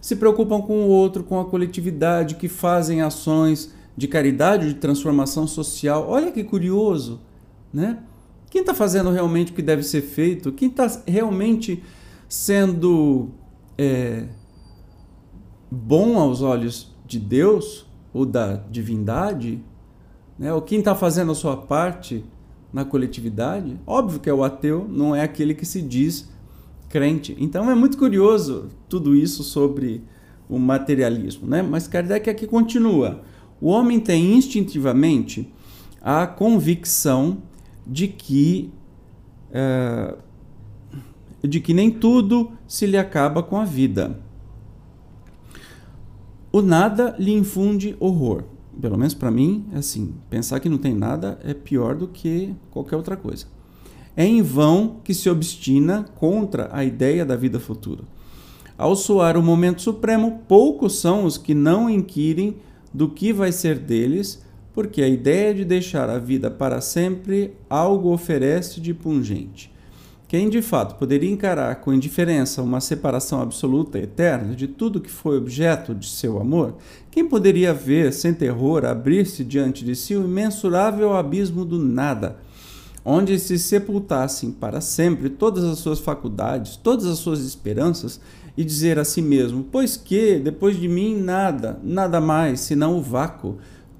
se 0.00 0.16
preocupam 0.16 0.62
com 0.62 0.84
o 0.84 0.88
outro, 0.88 1.22
com 1.22 1.38
a 1.38 1.44
coletividade, 1.44 2.36
que 2.36 2.48
fazem 2.48 3.02
ações 3.02 3.74
de 3.94 4.08
caridade, 4.08 4.68
de 4.68 4.74
transformação 4.74 5.46
social. 5.46 6.06
Olha 6.08 6.32
que 6.32 6.42
curioso, 6.42 7.20
né? 7.72 7.98
Quem 8.50 8.62
está 8.62 8.74
fazendo 8.74 9.10
realmente 9.10 9.52
o 9.52 9.54
que 9.54 9.62
deve 9.62 9.82
ser 9.82 10.02
feito? 10.02 10.52
Quem 10.52 10.68
está 10.68 10.86
realmente 11.06 11.82
sendo 12.28 13.30
é, 13.76 14.26
bom 15.70 16.18
aos 16.18 16.42
olhos 16.42 16.94
de 17.06 17.18
Deus 17.18 17.86
ou 18.12 18.24
da 18.24 18.54
divindade? 18.54 19.62
Né? 20.38 20.52
Ou 20.52 20.62
quem 20.62 20.78
está 20.78 20.94
fazendo 20.94 21.32
a 21.32 21.34
sua 21.34 21.56
parte 21.56 22.24
na 22.72 22.84
coletividade? 22.84 23.78
Óbvio 23.86 24.20
que 24.20 24.30
é 24.30 24.34
o 24.34 24.42
ateu, 24.42 24.86
não 24.88 25.14
é 25.14 25.22
aquele 25.22 25.54
que 25.54 25.66
se 25.66 25.82
diz 25.82 26.30
crente. 26.88 27.36
Então 27.38 27.70
é 27.70 27.74
muito 27.74 27.98
curioso 27.98 28.68
tudo 28.88 29.14
isso 29.14 29.42
sobre 29.42 30.02
o 30.48 30.58
materialismo. 30.58 31.46
Né? 31.46 31.60
Mas 31.60 31.86
Kardec 31.86 32.30
aqui 32.30 32.46
continua. 32.46 33.22
O 33.60 33.68
homem 33.68 34.00
tem 34.00 34.34
instintivamente 34.34 35.52
a 36.00 36.26
convicção 36.26 37.42
de 37.88 38.06
que 38.08 38.70
é, 39.50 40.14
de 41.42 41.60
que 41.60 41.72
nem 41.72 41.90
tudo 41.90 42.52
se 42.66 42.86
lhe 42.86 42.98
acaba 42.98 43.42
com 43.42 43.56
a 43.56 43.64
vida. 43.64 44.20
O 46.50 46.60
nada 46.60 47.14
lhe 47.18 47.32
infunde 47.32 47.96
horror. 48.00 48.44
Pelo 48.80 48.96
menos 48.96 49.14
para 49.14 49.30
mim, 49.30 49.66
é 49.72 49.78
assim. 49.78 50.14
Pensar 50.30 50.60
que 50.60 50.68
não 50.68 50.78
tem 50.78 50.94
nada 50.94 51.38
é 51.42 51.52
pior 51.54 51.94
do 51.94 52.08
que 52.08 52.54
qualquer 52.70 52.96
outra 52.96 53.16
coisa. 53.16 53.46
É 54.16 54.24
em 54.24 54.42
vão 54.42 55.00
que 55.04 55.14
se 55.14 55.30
obstina 55.30 56.04
contra 56.16 56.68
a 56.72 56.84
ideia 56.84 57.24
da 57.24 57.36
vida 57.36 57.60
futura. 57.60 58.02
Ao 58.76 58.94
soar 58.94 59.36
o 59.36 59.42
momento 59.42 59.82
supremo, 59.82 60.42
poucos 60.48 61.00
são 61.00 61.24
os 61.24 61.36
que 61.36 61.54
não 61.54 61.90
inquirem 61.90 62.56
do 62.92 63.08
que 63.08 63.32
vai 63.32 63.52
ser 63.52 63.78
deles 63.78 64.42
porque 64.78 65.02
a 65.02 65.08
ideia 65.08 65.52
de 65.52 65.64
deixar 65.64 66.08
a 66.08 66.20
vida 66.20 66.48
para 66.48 66.80
sempre 66.80 67.52
algo 67.68 68.12
oferece 68.12 68.80
de 68.80 68.94
pungente. 68.94 69.72
Quem 70.28 70.48
de 70.48 70.62
fato 70.62 70.94
poderia 70.94 71.28
encarar 71.28 71.80
com 71.80 71.92
indiferença 71.92 72.62
uma 72.62 72.80
separação 72.80 73.42
absoluta 73.42 73.98
e 73.98 74.02
eterna 74.02 74.54
de 74.54 74.68
tudo 74.68 75.00
que 75.00 75.10
foi 75.10 75.36
objeto 75.36 75.92
de 75.92 76.06
seu 76.06 76.40
amor? 76.40 76.76
Quem 77.10 77.28
poderia 77.28 77.74
ver 77.74 78.12
sem 78.12 78.32
terror 78.32 78.84
abrir-se 78.84 79.42
diante 79.42 79.84
de 79.84 79.96
si 79.96 80.14
o 80.14 80.24
imensurável 80.24 81.12
abismo 81.16 81.64
do 81.64 81.76
nada, 81.76 82.36
onde 83.04 83.36
se 83.36 83.58
sepultassem 83.58 84.52
para 84.52 84.80
sempre 84.80 85.28
todas 85.28 85.64
as 85.64 85.80
suas 85.80 85.98
faculdades, 85.98 86.76
todas 86.76 87.06
as 87.06 87.18
suas 87.18 87.40
esperanças, 87.40 88.20
e 88.56 88.64
dizer 88.64 88.96
a 88.96 89.04
si 89.04 89.22
mesmo: 89.22 89.66
Pois 89.72 89.96
que, 89.96 90.38
depois 90.38 90.78
de 90.78 90.86
mim, 90.86 91.16
nada, 91.16 91.80
nada 91.82 92.20
mais, 92.20 92.60
senão 92.60 92.96
o 92.96 93.02
vácuo 93.02 93.58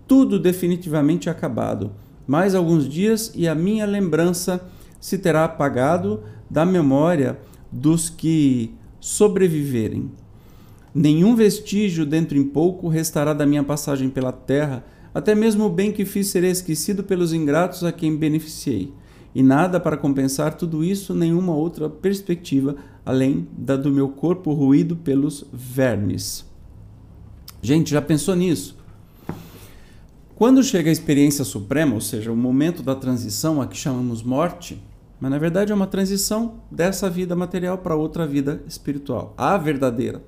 tudo 0.09 0.39
definitivamente 0.39 1.31
acabado. 1.31 1.93
Mais 2.27 2.55
alguns 2.55 2.89
dias 2.89 3.31
e 3.35 3.47
a 3.47 3.55
minha 3.55 3.87
lembrança 3.87 4.67
se 4.99 5.19
terá 5.19 5.45
apagado 5.45 6.23
da 6.51 6.65
memória 6.65 7.39
dos 7.71 8.09
que 8.09 8.75
sobreviverem. 8.99 10.11
Nenhum 10.95 11.37
vestígio 11.37 12.07
dentro 12.07 12.37
em 12.37 12.43
pouco 12.43 12.89
restará 12.89 13.33
da 13.33 13.47
minha 13.47 13.63
passagem 13.63 14.09
pela 14.09 14.33
terra, 14.33 14.85
até 15.15 15.35
mesmo 15.35 15.67
o 15.67 15.71
bem 15.71 15.93
que 15.93 16.05
fiz 16.05 16.29
será 16.29 16.49
esquecido 16.49 17.05
pelos 17.05 17.33
ingratos 17.33 17.85
a 17.85 17.93
quem 17.93 18.17
beneficiei. 18.17 18.93
E 19.35 19.43
nada 19.43 19.79
para 19.79 19.97
compensar 19.97 20.55
tudo 20.55 20.83
isso, 20.83 21.15
nenhuma 21.15 21.55
outra 21.55 21.89
perspectiva 21.89 22.77
além 23.05 23.47
da 23.57 23.77
do 23.77 23.91
meu 23.91 24.09
corpo 24.09 24.53
ruído 24.53 24.97
pelos 24.97 25.45
vermes. 25.53 26.45
Gente, 27.63 27.91
já 27.91 28.01
pensou 28.01 28.35
nisso? 28.35 28.78
Quando 30.39 30.63
chega 30.63 30.89
a 30.89 30.93
experiência 30.93 31.45
suprema, 31.45 31.95
ou 31.95 32.01
seja, 32.01 32.31
o 32.31 32.37
momento 32.37 32.81
da 32.81 32.95
transição, 32.95 33.61
a 33.61 33.67
que 33.67 33.77
chamamos 33.77 34.23
morte, 34.23 34.81
mas 35.19 35.33
na 35.33 35.37
verdade 35.37 35.73
é 35.73 35.75
uma 35.75 35.89
transição 35.89 36.61
dessa 36.71 37.11
vida 37.11 37.35
material 37.35 37.79
para 37.79 37.97
outra 37.97 38.25
vida 38.25 38.63
espiritual, 38.65 39.35
a 39.37 39.59
verdadeira. 39.59 40.23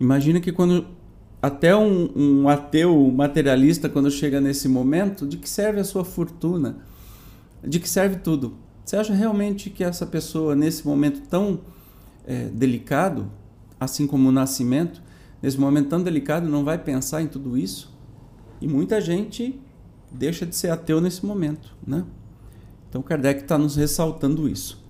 Imagina 0.00 0.40
que 0.40 0.50
quando 0.50 0.86
até 1.42 1.76
um, 1.76 2.08
um, 2.16 2.48
ateu 2.48 3.12
materialista, 3.14 3.86
quando 3.86 4.10
chega 4.10 4.40
nesse 4.40 4.66
momento, 4.66 5.26
de 5.26 5.36
que 5.36 5.46
serve 5.46 5.78
a 5.78 5.84
sua 5.84 6.06
fortuna? 6.06 6.78
De 7.62 7.78
que 7.78 7.88
serve 7.90 8.16
tudo? 8.16 8.54
Você 8.82 8.96
acha 8.96 9.12
realmente 9.12 9.68
que 9.68 9.84
essa 9.84 10.06
pessoa, 10.06 10.56
nesse 10.56 10.86
momento 10.86 11.20
tão 11.28 11.60
é, 12.26 12.44
delicado, 12.46 13.30
assim 13.78 14.06
como 14.06 14.30
o 14.30 14.32
nascimento, 14.32 15.02
nesse 15.42 15.58
momento 15.58 15.88
tão 15.88 16.02
delicado, 16.02 16.48
não 16.48 16.64
vai 16.64 16.78
pensar 16.78 17.22
em 17.22 17.26
tudo 17.26 17.56
isso? 17.56 17.96
E 18.60 18.66
muita 18.66 19.00
gente 19.00 19.60
deixa 20.10 20.46
de 20.46 20.56
ser 20.56 20.70
ateu 20.70 21.00
nesse 21.00 21.24
momento, 21.24 21.74
né? 21.86 22.04
Então 22.88 23.02
Kardec 23.02 23.42
está 23.42 23.58
nos 23.58 23.76
ressaltando 23.76 24.48
isso. 24.48 24.82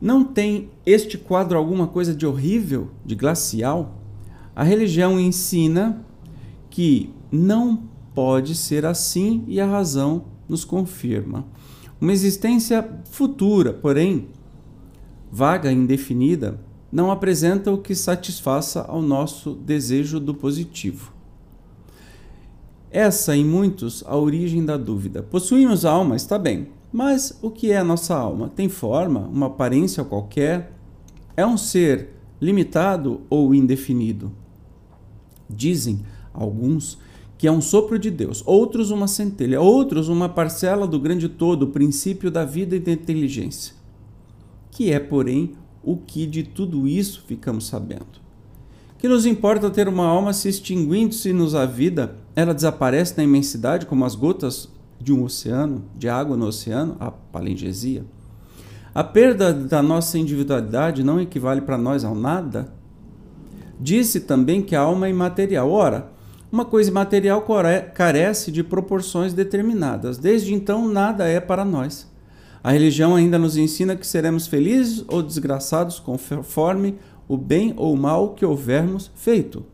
Não 0.00 0.24
tem 0.24 0.70
este 0.84 1.16
quadro 1.16 1.56
alguma 1.56 1.86
coisa 1.86 2.14
de 2.14 2.26
horrível, 2.26 2.90
de 3.04 3.14
glacial? 3.14 3.96
A 4.54 4.64
religião 4.64 5.18
ensina 5.18 6.04
que 6.68 7.14
não 7.30 7.84
pode 8.14 8.54
ser 8.54 8.84
assim 8.84 9.44
e 9.46 9.60
a 9.60 9.66
razão 9.66 10.24
nos 10.48 10.64
confirma. 10.64 11.46
Uma 12.00 12.12
existência 12.12 12.86
futura, 13.04 13.72
porém 13.72 14.28
vaga 15.30 15.72
indefinida, 15.72 16.60
não 16.92 17.10
apresenta 17.10 17.72
o 17.72 17.78
que 17.78 17.94
satisfaça 17.94 18.82
ao 18.82 19.00
nosso 19.00 19.54
desejo 19.54 20.20
do 20.20 20.34
positivo. 20.34 21.10
Essa, 22.90 23.34
em 23.34 23.42
muitos, 23.42 24.04
a 24.06 24.14
origem 24.18 24.62
da 24.62 24.76
dúvida. 24.76 25.22
Possuímos 25.22 25.86
alma, 25.86 26.14
está 26.14 26.38
bem, 26.38 26.68
mas 26.92 27.38
o 27.40 27.50
que 27.50 27.72
é 27.72 27.78
a 27.78 27.84
nossa 27.84 28.14
alma? 28.14 28.52
Tem 28.54 28.68
forma, 28.68 29.20
uma 29.20 29.46
aparência 29.46 30.04
qualquer? 30.04 30.76
É 31.34 31.46
um 31.46 31.56
ser 31.56 32.10
limitado 32.38 33.22
ou 33.30 33.54
indefinido? 33.54 34.30
Dizem 35.48 36.02
alguns 36.34 36.98
que 37.38 37.46
é 37.46 37.50
um 37.50 37.62
sopro 37.62 37.98
de 37.98 38.10
Deus, 38.10 38.42
outros 38.46 38.90
uma 38.90 39.08
centelha, 39.08 39.60
outros 39.60 40.08
uma 40.08 40.28
parcela 40.28 40.86
do 40.86 41.00
grande 41.00 41.28
todo, 41.28 41.64
o 41.64 41.68
princípio 41.68 42.30
da 42.30 42.44
vida 42.44 42.76
e 42.76 42.78
da 42.78 42.92
inteligência. 42.92 43.74
Que 44.70 44.92
é, 44.92 45.00
porém, 45.00 45.54
o 45.82 45.96
que 45.96 46.26
de 46.26 46.42
tudo 46.42 46.86
isso 46.86 47.24
ficamos 47.26 47.66
sabendo? 47.66 48.22
Que 48.98 49.08
nos 49.08 49.26
importa 49.26 49.68
ter 49.70 49.88
uma 49.88 50.06
alma 50.06 50.32
se 50.32 50.48
extinguindo-se-nos 50.48 51.54
a 51.54 51.66
vida, 51.66 52.16
ela 52.36 52.54
desaparece 52.54 53.14
na 53.16 53.24
imensidade 53.24 53.86
como 53.86 54.04
as 54.04 54.14
gotas 54.14 54.68
de 55.00 55.12
um 55.12 55.24
oceano, 55.24 55.84
de 55.96 56.08
água 56.08 56.36
no 56.36 56.46
oceano, 56.46 56.96
a 57.00 57.10
palingesia. 57.10 58.04
A 58.94 59.02
perda 59.02 59.52
da 59.52 59.82
nossa 59.82 60.18
individualidade 60.18 61.02
não 61.02 61.20
equivale 61.20 61.62
para 61.62 61.78
nós 61.78 62.04
ao 62.04 62.14
nada? 62.14 62.72
Disse 63.80 64.20
também 64.20 64.62
que 64.62 64.76
a 64.76 64.80
alma 64.80 65.06
é 65.06 65.10
imaterial. 65.10 65.70
Ora, 65.70 66.12
uma 66.52 66.66
coisa 66.66 66.90
imaterial 66.90 67.44
carece 67.94 68.52
de 68.52 68.62
proporções 68.62 69.32
determinadas. 69.32 70.18
Desde 70.18 70.52
então, 70.52 70.86
nada 70.86 71.26
é 71.26 71.40
para 71.40 71.64
nós. 71.64 72.11
A 72.62 72.70
religião 72.70 73.16
ainda 73.16 73.38
nos 73.38 73.56
ensina 73.56 73.96
que 73.96 74.06
seremos 74.06 74.46
felizes 74.46 75.04
ou 75.08 75.22
desgraçados 75.22 75.98
conforme 75.98 76.96
o 77.26 77.36
bem 77.36 77.74
ou 77.76 77.92
o 77.92 77.96
mal 77.96 78.34
que 78.34 78.44
houvermos 78.44 79.10
feito. 79.16 79.64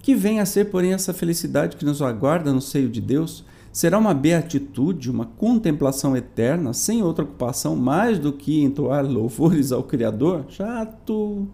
Que 0.00 0.14
vem 0.14 0.40
a 0.40 0.46
ser, 0.46 0.66
porém, 0.70 0.94
essa 0.94 1.12
felicidade 1.12 1.76
que 1.76 1.84
nos 1.84 2.00
aguarda 2.00 2.52
no 2.52 2.60
seio 2.60 2.88
de 2.88 3.00
Deus? 3.00 3.44
Será 3.72 3.98
uma 3.98 4.14
beatitude, 4.14 5.10
uma 5.10 5.26
contemplação 5.26 6.16
eterna, 6.16 6.72
sem 6.72 7.02
outra 7.02 7.24
ocupação 7.24 7.74
mais 7.74 8.18
do 8.18 8.32
que 8.32 8.62
entoar 8.62 9.04
louvores 9.04 9.72
ao 9.72 9.82
Criador? 9.82 10.44
Chato! 10.48 11.48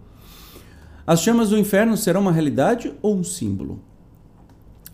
As 1.07 1.23
chamas 1.23 1.51
do 1.51 1.59
inferno 1.59 1.97
serão 1.97 2.21
uma 2.21 2.33
realidade 2.33 2.93
ou 3.01 3.17
um 3.17 3.25
símbolo? 3.25 3.81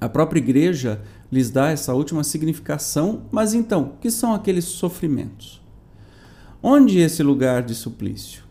A 0.00 0.08
própria 0.08 0.38
igreja 0.38 1.02
lhes 1.30 1.50
dá 1.50 1.70
essa 1.70 1.94
última 1.94 2.22
significação, 2.24 3.22
mas 3.30 3.54
então, 3.54 3.92
que 4.00 4.10
são 4.10 4.34
aqueles 4.34 4.64
sofrimentos? 4.64 5.62
Onde 6.62 6.98
esse 6.98 7.22
lugar 7.22 7.62
de 7.62 7.74
suplício? 7.74 8.42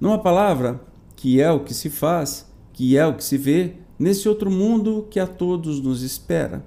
Numa 0.00 0.18
palavra, 0.18 0.80
que 1.16 1.40
é 1.40 1.50
o 1.50 1.60
que 1.60 1.72
se 1.72 1.88
faz, 1.88 2.50
que 2.72 2.96
é 2.96 3.06
o 3.06 3.14
que 3.14 3.24
se 3.24 3.38
vê, 3.38 3.76
nesse 3.98 4.28
outro 4.28 4.50
mundo 4.50 5.06
que 5.10 5.20
a 5.20 5.26
todos 5.26 5.80
nos 5.80 6.02
espera. 6.02 6.64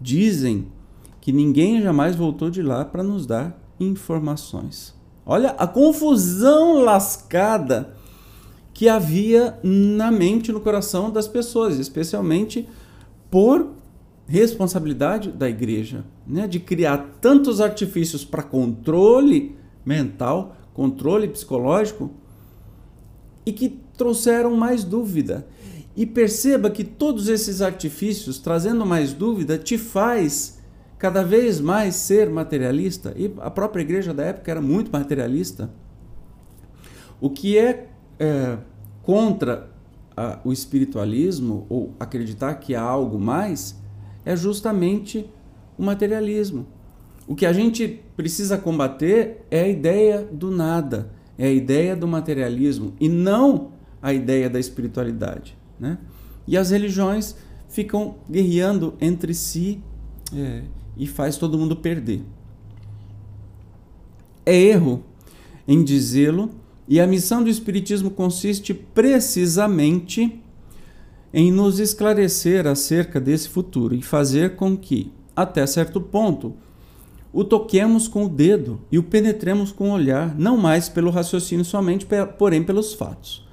Dizem 0.00 0.66
que 1.20 1.32
ninguém 1.32 1.80
jamais 1.80 2.16
voltou 2.16 2.50
de 2.50 2.62
lá 2.62 2.84
para 2.84 3.02
nos 3.02 3.26
dar 3.26 3.60
informações. 3.78 4.94
Olha 5.24 5.50
a 5.50 5.66
confusão 5.66 6.80
lascada 6.82 7.94
que 8.72 8.88
havia 8.88 9.58
na 9.62 10.10
mente 10.10 10.48
e 10.48 10.52
no 10.52 10.60
coração 10.60 11.10
das 11.10 11.28
pessoas, 11.28 11.78
especialmente 11.78 12.68
por 13.30 13.77
responsabilidade 14.28 15.32
da 15.32 15.48
igreja, 15.48 16.04
né, 16.26 16.46
de 16.46 16.60
criar 16.60 17.16
tantos 17.20 17.60
artifícios 17.60 18.24
para 18.24 18.42
controle 18.42 19.56
mental, 19.84 20.54
controle 20.74 21.26
psicológico, 21.28 22.10
e 23.46 23.52
que 23.52 23.80
trouxeram 23.96 24.54
mais 24.54 24.84
dúvida. 24.84 25.46
E 25.96 26.04
perceba 26.04 26.70
que 26.70 26.84
todos 26.84 27.26
esses 27.26 27.62
artifícios, 27.62 28.38
trazendo 28.38 28.84
mais 28.84 29.14
dúvida, 29.14 29.56
te 29.56 29.78
faz 29.78 30.58
cada 30.98 31.22
vez 31.22 31.58
mais 31.60 31.94
ser 31.94 32.28
materialista. 32.28 33.14
E 33.16 33.32
a 33.38 33.50
própria 33.50 33.82
igreja 33.82 34.12
da 34.12 34.24
época 34.24 34.50
era 34.50 34.60
muito 34.60 34.92
materialista. 34.92 35.70
O 37.20 37.30
que 37.30 37.56
é, 37.56 37.88
é 38.18 38.58
contra 39.02 39.70
a, 40.16 40.38
o 40.44 40.52
espiritualismo, 40.52 41.66
ou 41.68 41.94
acreditar 41.98 42.54
que 42.56 42.74
há 42.74 42.82
algo 42.82 43.18
mais, 43.18 43.77
é 44.28 44.36
justamente 44.36 45.24
o 45.78 45.82
materialismo. 45.82 46.66
O 47.26 47.34
que 47.34 47.46
a 47.46 47.52
gente 47.52 48.00
precisa 48.16 48.58
combater 48.58 49.44
é 49.50 49.62
a 49.62 49.68
ideia 49.68 50.22
do 50.22 50.50
nada 50.50 51.10
é 51.38 51.46
a 51.46 51.52
ideia 51.52 51.94
do 51.94 52.08
materialismo 52.08 52.92
e 53.00 53.08
não 53.08 53.70
a 54.02 54.12
ideia 54.12 54.50
da 54.50 54.58
espiritualidade. 54.58 55.56
Né? 55.78 55.96
E 56.46 56.56
as 56.56 56.70
religiões 56.70 57.36
ficam 57.68 58.16
guerreando 58.28 58.94
entre 59.00 59.32
si 59.32 59.80
é, 60.34 60.64
e 60.96 61.06
faz 61.06 61.36
todo 61.36 61.56
mundo 61.56 61.76
perder. 61.76 62.22
É 64.44 64.54
erro 64.54 65.04
em 65.66 65.84
dizê-lo, 65.84 66.50
e 66.88 66.98
a 66.98 67.06
missão 67.06 67.44
do 67.44 67.50
Espiritismo 67.50 68.10
consiste 68.10 68.72
precisamente 68.72 70.42
em 71.32 71.52
nos 71.52 71.78
esclarecer 71.78 72.66
acerca 72.66 73.20
desse 73.20 73.48
futuro 73.48 73.94
e 73.94 74.02
fazer 74.02 74.56
com 74.56 74.76
que, 74.76 75.12
até 75.36 75.66
certo 75.66 76.00
ponto, 76.00 76.54
o 77.32 77.44
toquemos 77.44 78.08
com 78.08 78.24
o 78.24 78.28
dedo 78.28 78.80
e 78.90 78.98
o 78.98 79.02
penetremos 79.02 79.70
com 79.70 79.90
o 79.90 79.92
olhar, 79.92 80.34
não 80.38 80.56
mais 80.56 80.88
pelo 80.88 81.10
raciocínio 81.10 81.64
somente, 81.64 82.06
porém 82.38 82.62
pelos 82.62 82.94
fatos. 82.94 83.46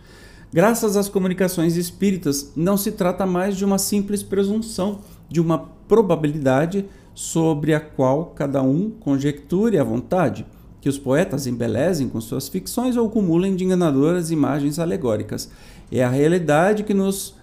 Graças 0.51 0.95
às 0.95 1.09
comunicações 1.09 1.75
espíritas, 1.75 2.53
não 2.55 2.77
se 2.77 2.93
trata 2.93 3.25
mais 3.25 3.57
de 3.57 3.65
uma 3.65 3.77
simples 3.77 4.23
presunção, 4.23 5.01
de 5.27 5.41
uma 5.41 5.57
probabilidade 5.57 6.85
sobre 7.13 7.73
a 7.73 7.79
qual 7.79 8.27
cada 8.27 8.61
um 8.61 8.89
conjecture 8.89 9.77
à 9.77 9.83
vontade, 9.83 10.45
que 10.79 10.87
os 10.87 10.97
poetas 10.97 11.45
embelezem 11.45 12.07
com 12.07 12.21
suas 12.21 12.47
ficções 12.47 12.95
ou 12.95 13.07
acumulem 13.07 13.55
de 13.55 13.65
enganadoras 13.65 14.31
imagens 14.31 14.79
alegóricas. 14.79 15.49
É 15.91 16.03
a 16.03 16.09
realidade 16.09 16.83
que 16.83 16.93
nos 16.93 17.35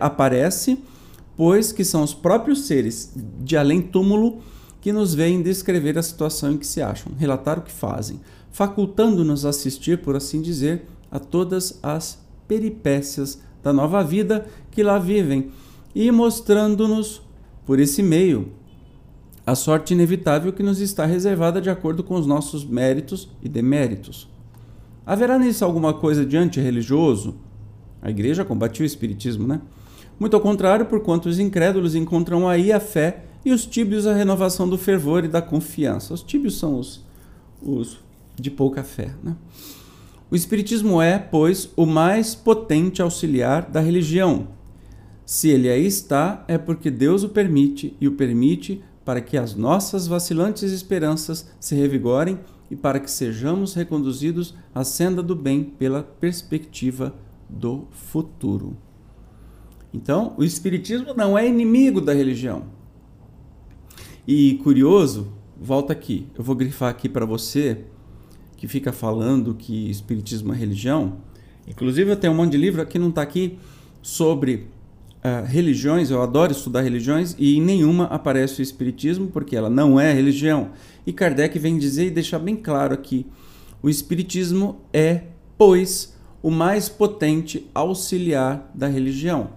aparece, 0.00 0.78
pois 1.36 1.72
que 1.72 1.84
são 1.84 2.02
os 2.02 2.14
próprios 2.14 2.62
seres 2.62 3.12
de 3.40 3.56
além-túmulo 3.56 4.40
que 4.80 4.92
nos 4.92 5.14
veem 5.14 5.42
descrever 5.42 5.98
a 5.98 6.02
situação 6.02 6.52
em 6.52 6.58
que 6.58 6.66
se 6.66 6.80
acham, 6.80 7.12
relatar 7.18 7.58
o 7.58 7.62
que 7.62 7.72
fazem, 7.72 8.20
facultando-nos 8.50 9.44
assistir, 9.44 9.98
por 9.98 10.16
assim 10.16 10.40
dizer, 10.40 10.86
a 11.10 11.18
todas 11.18 11.78
as 11.82 12.18
peripécias 12.46 13.40
da 13.62 13.72
nova 13.72 14.02
vida 14.02 14.46
que 14.70 14.82
lá 14.82 14.98
vivem 14.98 15.50
e 15.94 16.10
mostrando-nos, 16.10 17.22
por 17.66 17.78
esse 17.78 18.02
meio, 18.02 18.52
a 19.46 19.54
sorte 19.54 19.94
inevitável 19.94 20.52
que 20.52 20.62
nos 20.62 20.80
está 20.80 21.06
reservada 21.06 21.60
de 21.60 21.70
acordo 21.70 22.04
com 22.04 22.14
os 22.14 22.26
nossos 22.26 22.64
méritos 22.64 23.28
e 23.42 23.48
deméritos. 23.48 24.28
Haverá 25.06 25.38
nisso 25.38 25.64
alguma 25.64 25.94
coisa 25.94 26.24
de 26.24 26.36
antirreligioso? 26.36 27.36
A 28.00 28.10
igreja 28.10 28.44
combatiu 28.44 28.84
o 28.84 28.86
espiritismo, 28.86 29.46
né? 29.46 29.60
Muito 30.18 30.34
ao 30.34 30.42
contrário, 30.42 30.86
porquanto 30.86 31.28
os 31.28 31.38
incrédulos 31.38 31.94
encontram 31.94 32.48
aí 32.48 32.72
a 32.72 32.80
fé 32.80 33.24
e 33.44 33.52
os 33.52 33.64
tíbios 33.64 34.06
a 34.06 34.14
renovação 34.14 34.68
do 34.68 34.76
fervor 34.76 35.24
e 35.24 35.28
da 35.28 35.40
confiança. 35.40 36.12
Os 36.12 36.22
tíbios 36.22 36.58
são 36.58 36.78
os, 36.78 37.04
os 37.62 38.00
de 38.34 38.50
pouca 38.50 38.82
fé. 38.82 39.14
Né? 39.22 39.36
O 40.30 40.36
Espiritismo 40.36 41.00
é, 41.00 41.18
pois, 41.18 41.70
o 41.76 41.86
mais 41.86 42.34
potente 42.34 43.00
auxiliar 43.00 43.62
da 43.70 43.80
religião. 43.80 44.48
Se 45.24 45.48
ele 45.48 45.68
aí 45.68 45.86
está, 45.86 46.44
é 46.48 46.58
porque 46.58 46.90
Deus 46.90 47.22
o 47.22 47.28
permite 47.28 47.96
e 48.00 48.08
o 48.08 48.12
permite 48.12 48.82
para 49.04 49.20
que 49.20 49.36
as 49.36 49.54
nossas 49.54 50.06
vacilantes 50.06 50.70
esperanças 50.72 51.48
se 51.60 51.74
revigorem 51.74 52.38
e 52.70 52.76
para 52.76 53.00
que 53.00 53.10
sejamos 53.10 53.74
reconduzidos 53.74 54.54
à 54.74 54.84
senda 54.84 55.22
do 55.22 55.34
bem 55.34 55.64
pela 55.64 56.02
perspectiva 56.02 57.14
do 57.48 57.86
futuro. 57.90 58.76
Então, 59.92 60.34
o 60.36 60.44
Espiritismo 60.44 61.14
não 61.14 61.36
é 61.36 61.48
inimigo 61.48 62.00
da 62.00 62.12
religião. 62.12 62.66
E 64.26 64.60
curioso, 64.62 65.32
volta 65.58 65.92
aqui, 65.92 66.26
eu 66.36 66.44
vou 66.44 66.54
grifar 66.54 66.90
aqui 66.90 67.08
para 67.08 67.24
você 67.24 67.84
que 68.58 68.68
fica 68.68 68.92
falando 68.92 69.54
que 69.54 69.88
espiritismo 69.88 70.52
é 70.52 70.56
religião. 70.56 71.18
Inclusive 71.66 72.10
eu 72.10 72.16
tenho 72.16 72.32
um 72.32 72.36
monte 72.36 72.52
de 72.52 72.58
livro 72.58 72.82
aqui 72.82 72.98
não 72.98 73.08
está 73.08 73.22
aqui 73.22 73.58
sobre 74.02 74.66
uh, 75.24 75.46
religiões. 75.46 76.10
Eu 76.10 76.20
adoro 76.20 76.52
estudar 76.52 76.82
religiões 76.82 77.36
e 77.38 77.56
em 77.56 77.62
nenhuma 77.62 78.04
aparece 78.06 78.60
o 78.60 78.62
espiritismo 78.62 79.28
porque 79.28 79.56
ela 79.56 79.70
não 79.70 79.98
é 79.98 80.12
religião. 80.12 80.72
E 81.06 81.12
Kardec 81.12 81.56
vem 81.58 81.78
dizer 81.78 82.06
e 82.06 82.10
deixar 82.10 82.40
bem 82.40 82.56
claro 82.56 82.92
aqui: 82.92 83.24
o 83.80 83.88
espiritismo 83.88 84.80
é, 84.92 85.22
pois, 85.56 86.17
o 86.42 86.50
mais 86.50 86.88
potente 86.88 87.68
auxiliar 87.74 88.70
da 88.74 88.86
religião. 88.86 89.50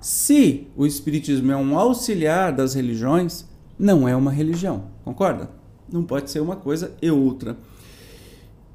Se 0.00 0.66
o 0.76 0.86
espiritismo 0.86 1.50
é 1.52 1.56
um 1.56 1.78
auxiliar 1.78 2.52
das 2.52 2.74
religiões, 2.74 3.44
não 3.78 4.08
é 4.08 4.14
uma 4.14 4.30
religião. 4.30 4.84
Concorda? 5.04 5.50
Não 5.90 6.02
pode 6.02 6.30
ser 6.30 6.40
uma 6.40 6.56
coisa 6.56 6.92
e 7.00 7.10
outra. 7.10 7.56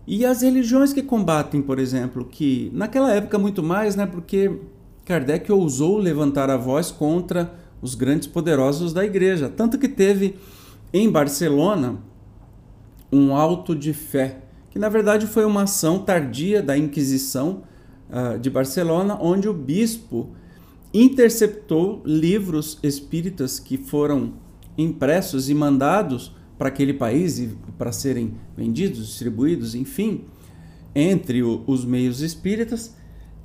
E 0.06 0.26
as 0.26 0.42
religiões 0.42 0.92
que 0.92 1.02
combatem, 1.02 1.62
por 1.62 1.80
exemplo, 1.80 2.26
que 2.26 2.72
naquela 2.74 3.14
época 3.14 3.38
muito 3.38 3.62
mais, 3.62 3.96
né, 3.96 4.06
porque 4.06 4.60
Kardec 5.06 5.52
ousou 5.52 5.98
levantar 5.98 6.50
a 6.50 6.58
voz 6.58 6.92
contra 6.92 7.54
os 7.82 7.96
grandes 7.96 8.28
poderosos 8.28 8.94
da 8.94 9.04
igreja, 9.06 9.50
tanto 9.50 9.78
que 9.78 9.88
teve 9.88 10.36
em 10.94 11.10
Barcelona 11.10 11.98
um 13.12 13.36
auto 13.36 13.76
de 13.76 13.94
fé, 13.94 14.40
que 14.72 14.80
na 14.80 14.90
verdade 14.90 15.28
foi 15.28 15.46
uma 15.46 15.64
ação 15.64 16.00
tardia 16.00 16.64
da 16.64 16.78
Inquisição 16.78 17.64
uh, 18.10 18.40
de 18.40 18.50
Barcelona, 18.50 19.18
onde 19.22 19.48
o 19.48 19.54
bispo 19.54 20.30
interceptou 20.94 22.02
livros 22.06 22.80
espíritas 22.82 23.60
que 23.60 23.78
foram 23.78 24.34
impressos 24.78 25.50
e 25.50 25.54
mandados 25.54 26.34
para 26.58 26.70
aquele 26.70 26.94
país 26.94 27.50
para 27.78 27.92
serem 27.92 28.34
vendidos, 28.56 29.06
distribuídos, 29.06 29.76
enfim, 29.76 30.26
entre 30.96 31.44
o, 31.44 31.64
os 31.68 31.86
meios 31.86 32.22
espíritas 32.22 32.96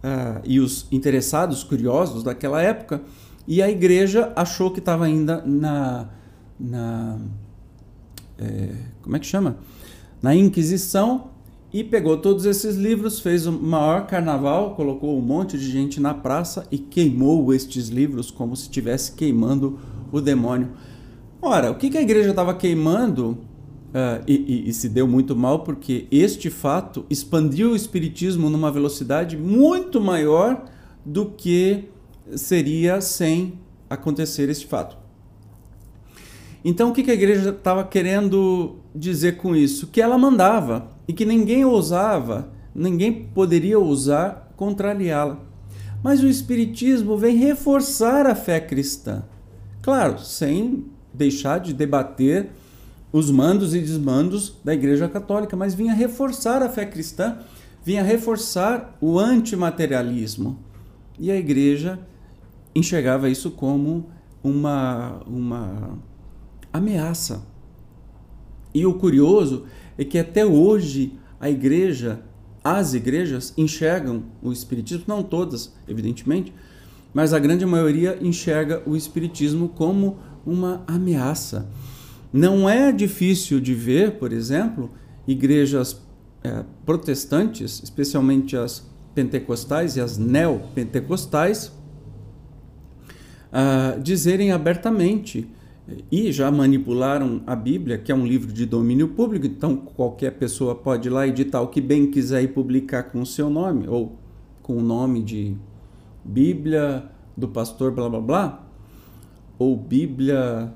uh, 0.05 0.41
e 0.45 0.61
os 0.61 0.87
interessados, 0.93 1.65
curiosos 1.65 2.23
daquela 2.23 2.63
época, 2.63 3.03
e 3.47 3.61
a 3.63 3.71
igreja 3.71 4.33
achou 4.35 4.71
que 4.71 4.81
estava 4.81 5.05
ainda 5.05 5.43
na, 5.45 6.09
na 6.59 7.19
é, 8.39 8.75
como 9.03 9.17
é 9.17 9.19
que 9.21 9.27
chama? 9.27 9.57
Na 10.23 10.35
Inquisição 10.35 11.31
e 11.73 11.85
pegou 11.85 12.17
todos 12.17 12.47
esses 12.47 12.77
livros, 12.77 13.21
fez 13.21 13.47
o 13.47 13.53
maior 13.53 14.07
carnaval, 14.07 14.75
colocou 14.75 15.19
um 15.19 15.21
monte 15.21 15.59
de 15.59 15.71
gente 15.71 16.01
na 16.01 16.15
praça 16.15 16.67
e 16.71 16.79
queimou 16.79 17.53
estes 17.53 17.89
livros 17.89 18.31
como 18.31 18.57
se 18.57 18.63
estivesse 18.63 19.13
queimando 19.13 19.79
o 20.11 20.21
demônio. 20.21 20.71
Ora, 21.43 21.71
o 21.71 21.75
que, 21.75 21.97
a 21.97 22.01
igreja 22.01 22.31
estava 22.31 22.55
queimando 22.55 23.31
uh, 23.31 24.23
e, 24.27 24.65
e, 24.65 24.69
e, 24.71 24.73
se 24.73 24.89
deu 24.89 25.07
muito 25.07 25.37
mal 25.37 25.61
porque 25.61 26.07
este 26.11 26.49
fato 26.49 27.05
expandiu 27.11 27.73
o 27.73 27.77
espiritismo 27.77 28.49
numa 28.49 28.71
velocidade 28.71 29.37
muito 29.37 30.01
maior 30.01 30.65
do 31.05 31.27
que 31.27 31.85
seria 32.35 33.01
sem 33.01 33.59
acontecer 33.89 34.49
este 34.49 34.67
fato. 34.67 34.97
Então, 36.65 36.91
o 36.91 36.93
que, 36.93 37.03
que 37.03 37.11
a 37.11 37.15
igreja 37.15 37.51
estava 37.51 37.85
querendo 37.85 38.77
dizer 38.97 39.37
com 39.37 39.55
isso? 39.55 39.87
Que 39.89 40.01
ela 40.01 40.19
mandava 40.19 40.91
e 41.07 41.13
que 41.13 41.25
ninguém 41.25 41.65
ousava, 41.65 42.51
ninguém 42.75 43.13
poderia 43.13 43.79
ousar 43.79 44.53
contrariá-la. 44.57 45.39
Mas 46.03 46.23
o 46.23 46.29
Espiritismo 46.29 47.17
vem 47.17 47.37
reforçar 47.37 48.27
a 48.27 48.35
fé 48.35 48.61
cristã. 48.61 49.25
Claro, 49.83 50.19
sem 50.21 50.87
deixar 51.13 51.59
de 51.59 51.73
debater 51.73 52.51
os 53.13 53.31
mandos 53.31 53.75
e 53.75 53.81
desmandos 53.81 54.55
da 54.65 54.75
Igreja 54.75 55.09
Católica, 55.09 55.57
mas 55.57 55.75
vinha 55.75 55.95
reforçar 55.95 56.63
a 56.63 56.69
fé 56.69 56.85
cristã, 56.85 57.39
vinha 57.85 58.03
reforçar 58.03 58.97
o 59.01 59.19
antimaterialismo. 59.19 60.59
E 61.19 61.31
a 61.31 61.37
Igreja 61.37 61.99
enxergava 62.75 63.31
isso 63.31 63.51
como 63.51 64.11
uma, 64.43 65.23
uma 65.27 65.99
ameaça. 66.73 67.43
E 68.77 68.85
o 68.85 68.93
curioso 68.93 69.65
é 69.97 70.05
que 70.05 70.19
até 70.19 70.45
hoje 70.45 71.15
a 71.41 71.49
Igreja, 71.49 72.21
as 72.63 72.93
igrejas 72.93 73.55
enxergam 73.57 74.25
o 74.43 74.53
Espiritismo, 74.53 75.05
não 75.09 75.23
todas, 75.23 75.73
evidentemente, 75.89 76.53
mas 77.15 77.33
a 77.33 77.39
grande 77.39 77.65
maioria 77.65 78.19
enxerga 78.21 78.83
o 78.85 78.95
Espiritismo 78.95 79.71
como 79.71 80.19
uma 80.45 80.85
ameaça. 80.87 81.67
Não 82.31 82.69
é 82.69 82.93
difícil 82.93 83.61
de 83.61 83.73
ver, 83.73 84.19
por 84.19 84.31
exemplo, 84.31 84.91
igrejas 85.27 85.99
é, 86.45 86.63
protestantes, 86.85 87.81
especialmente 87.83 88.59
as 88.59 88.87
pentecostais 89.15 89.97
e 89.97 90.03
as 90.03 90.19
neopentecostais, 90.19 91.73
uh, 93.51 93.99
dizerem 94.03 94.53
abertamente 94.53 95.49
e 96.11 96.33
já 96.33 96.51
manipularam 96.51 97.43
a 97.47 97.55
Bíblia, 97.55 97.97
que 97.97 98.11
é 98.11 98.15
um 98.15 98.27
livro 98.27 98.53
de 98.53 98.67
domínio 98.67 99.09
público, 99.09 99.47
então 99.47 99.77
qualquer 99.77 100.33
pessoa 100.33 100.75
pode 100.75 101.09
ir 101.09 101.11
lá 101.11 101.27
editar 101.27 101.61
o 101.61 101.69
que 101.69 101.81
bem 101.81 102.11
quiser 102.11 102.43
e 102.43 102.49
publicar 102.49 103.05
com 103.05 103.21
o 103.21 103.27
seu 103.27 103.49
nome, 103.49 103.87
ou 103.87 104.19
com 104.63 104.77
o 104.77 104.83
nome 104.83 105.23
de 105.23 105.57
Bíblia 106.25 107.09
do 107.37 107.47
pastor 107.47 107.93
blá 107.93 108.09
blá 108.09 108.21
blá 108.21 108.67
ou 109.59 109.77
Bíblia 109.77 110.73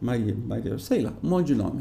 Maria, 0.00 0.36
Maria, 0.46 0.78
sei 0.78 1.02
lá, 1.02 1.12
um 1.22 1.28
monte 1.28 1.48
de 1.48 1.54
nome, 1.56 1.80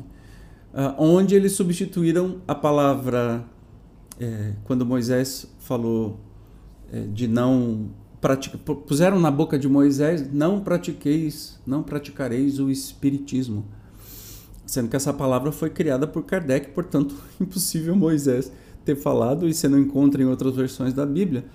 uh, 0.74 0.96
onde 0.98 1.36
eles 1.36 1.52
substituíram 1.52 2.42
a 2.48 2.56
palavra 2.56 3.46
é, 4.20 4.54
quando 4.64 4.86
Moisés 4.86 5.48
falou 5.60 6.20
é, 6.92 7.02
de 7.02 7.28
não 7.28 7.90
praticar, 8.20 8.60
puseram 8.60 9.20
na 9.20 9.32
boca 9.32 9.58
de 9.58 9.68
Moisés 9.68 10.32
não 10.32 10.60
pratiqueis, 10.60 11.60
não 11.66 11.84
praticareis 11.84 12.60
o 12.60 12.70
espiritismo, 12.70 13.66
sendo 14.66 14.90
que 14.90 14.96
essa 14.96 15.14
palavra 15.14 15.52
foi 15.52 15.70
criada 15.70 16.08
por 16.08 16.24
Kardec, 16.24 16.72
portanto 16.72 17.16
impossível 17.40 17.96
Moisés 17.96 18.52
ter 18.84 18.96
falado 18.96 19.48
e 19.48 19.54
você 19.54 19.68
não 19.68 19.80
encontra 19.80 20.22
em 20.22 20.26
outras 20.26 20.56
versões 20.56 20.94
da 20.94 21.06
Bíblia 21.06 21.46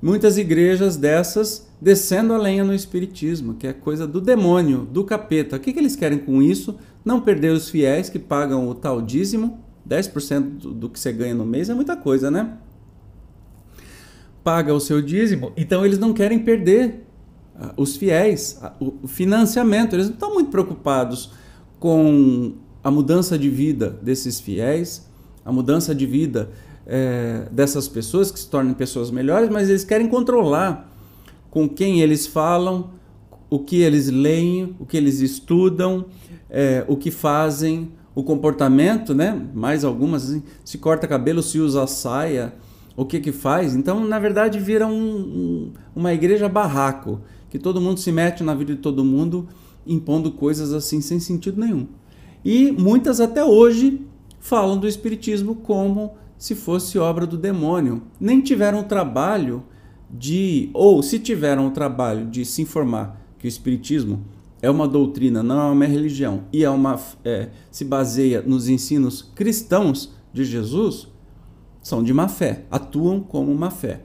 muitas 0.00 0.36
igrejas 0.36 0.96
dessas 0.96 1.66
descendo 1.80 2.32
a 2.32 2.38
lenha 2.38 2.64
no 2.64 2.74
espiritismo, 2.74 3.54
que 3.54 3.66
é 3.66 3.72
coisa 3.72 4.06
do 4.06 4.20
demônio, 4.20 4.86
do 4.90 5.04
capeta. 5.04 5.56
O 5.56 5.60
que, 5.60 5.72
que 5.72 5.78
eles 5.78 5.96
querem 5.96 6.18
com 6.18 6.42
isso? 6.42 6.76
Não 7.04 7.20
perder 7.20 7.52
os 7.52 7.68
fiéis 7.68 8.08
que 8.08 8.18
pagam 8.18 8.68
o 8.68 8.74
tal 8.74 9.00
dízimo, 9.00 9.60
10% 9.88 10.40
do, 10.40 10.72
do 10.72 10.90
que 10.90 10.98
você 10.98 11.12
ganha 11.12 11.34
no 11.34 11.46
mês 11.46 11.68
é 11.68 11.74
muita 11.74 11.96
coisa, 11.96 12.30
né? 12.30 12.56
Paga 14.46 14.72
o 14.72 14.78
seu 14.78 15.02
dízimo, 15.02 15.50
então 15.56 15.84
eles 15.84 15.98
não 15.98 16.12
querem 16.12 16.38
perder 16.38 17.04
uh, 17.56 17.72
os 17.76 17.96
fiéis, 17.96 18.60
uh, 18.80 18.94
o 19.02 19.08
financiamento. 19.08 19.96
Eles 19.96 20.06
não 20.06 20.14
estão 20.14 20.34
muito 20.34 20.50
preocupados 20.50 21.32
com 21.80 22.52
a 22.84 22.92
mudança 22.92 23.36
de 23.36 23.50
vida 23.50 23.98
desses 24.00 24.38
fiéis, 24.38 25.04
a 25.44 25.50
mudança 25.50 25.92
de 25.92 26.06
vida 26.06 26.50
é, 26.86 27.48
dessas 27.50 27.88
pessoas 27.88 28.30
que 28.30 28.38
se 28.38 28.48
tornem 28.48 28.72
pessoas 28.72 29.10
melhores, 29.10 29.50
mas 29.50 29.68
eles 29.68 29.82
querem 29.82 30.06
controlar 30.06 30.88
com 31.50 31.68
quem 31.68 32.00
eles 32.00 32.28
falam, 32.28 32.90
o 33.50 33.58
que 33.58 33.82
eles 33.82 34.08
leem, 34.08 34.76
o 34.78 34.86
que 34.86 34.96
eles 34.96 35.18
estudam, 35.18 36.04
é, 36.48 36.84
o 36.86 36.96
que 36.96 37.10
fazem, 37.10 37.90
o 38.14 38.22
comportamento, 38.22 39.12
né? 39.12 39.44
Mais 39.52 39.84
algumas, 39.84 40.30
assim, 40.30 40.42
se 40.64 40.78
corta 40.78 41.08
cabelo, 41.08 41.42
se 41.42 41.58
usa 41.58 41.84
saia, 41.88 42.54
o 42.96 43.04
que 43.04 43.20
que 43.20 43.32
faz. 43.32 43.76
Então, 43.76 44.04
na 44.04 44.18
verdade, 44.18 44.58
vira 44.58 44.86
um, 44.86 44.92
um, 44.92 45.72
uma 45.94 46.12
igreja 46.14 46.48
barraco, 46.48 47.20
que 47.50 47.58
todo 47.58 47.80
mundo 47.80 48.00
se 48.00 48.10
mete 48.10 48.42
na 48.42 48.54
vida 48.54 48.74
de 48.74 48.80
todo 48.80 49.04
mundo, 49.04 49.46
impondo 49.86 50.32
coisas 50.32 50.72
assim 50.72 51.00
sem 51.00 51.20
sentido 51.20 51.60
nenhum. 51.60 51.86
E 52.44 52.72
muitas 52.72 53.20
até 53.20 53.44
hoje 53.44 54.00
falam 54.40 54.78
do 54.78 54.88
espiritismo 54.88 55.56
como 55.56 56.14
se 56.38 56.54
fosse 56.54 56.98
obra 56.98 57.26
do 57.26 57.36
demônio. 57.36 58.02
Nem 58.18 58.40
tiveram 58.40 58.80
o 58.80 58.84
trabalho 58.84 59.62
de, 60.10 60.70
ou 60.72 61.02
se 61.02 61.18
tiveram 61.18 61.66
o 61.66 61.70
trabalho 61.70 62.26
de 62.26 62.44
se 62.44 62.62
informar 62.62 63.20
que 63.38 63.46
o 63.46 63.48
Espiritismo 63.48 64.24
é 64.62 64.70
uma 64.70 64.88
doutrina, 64.88 65.42
não 65.42 65.60
é 65.60 65.72
uma 65.72 65.84
religião, 65.84 66.44
e 66.52 66.64
é 66.64 66.70
uma, 66.70 66.98
é, 67.24 67.50
se 67.70 67.84
baseia 67.84 68.40
nos 68.42 68.68
ensinos 68.68 69.22
cristãos 69.34 70.12
de 70.32 70.44
Jesus, 70.44 71.08
são 71.86 72.02
de 72.02 72.12
má 72.12 72.26
fé, 72.26 72.64
atuam 72.68 73.20
como 73.20 73.54
má 73.54 73.70
fé. 73.70 74.00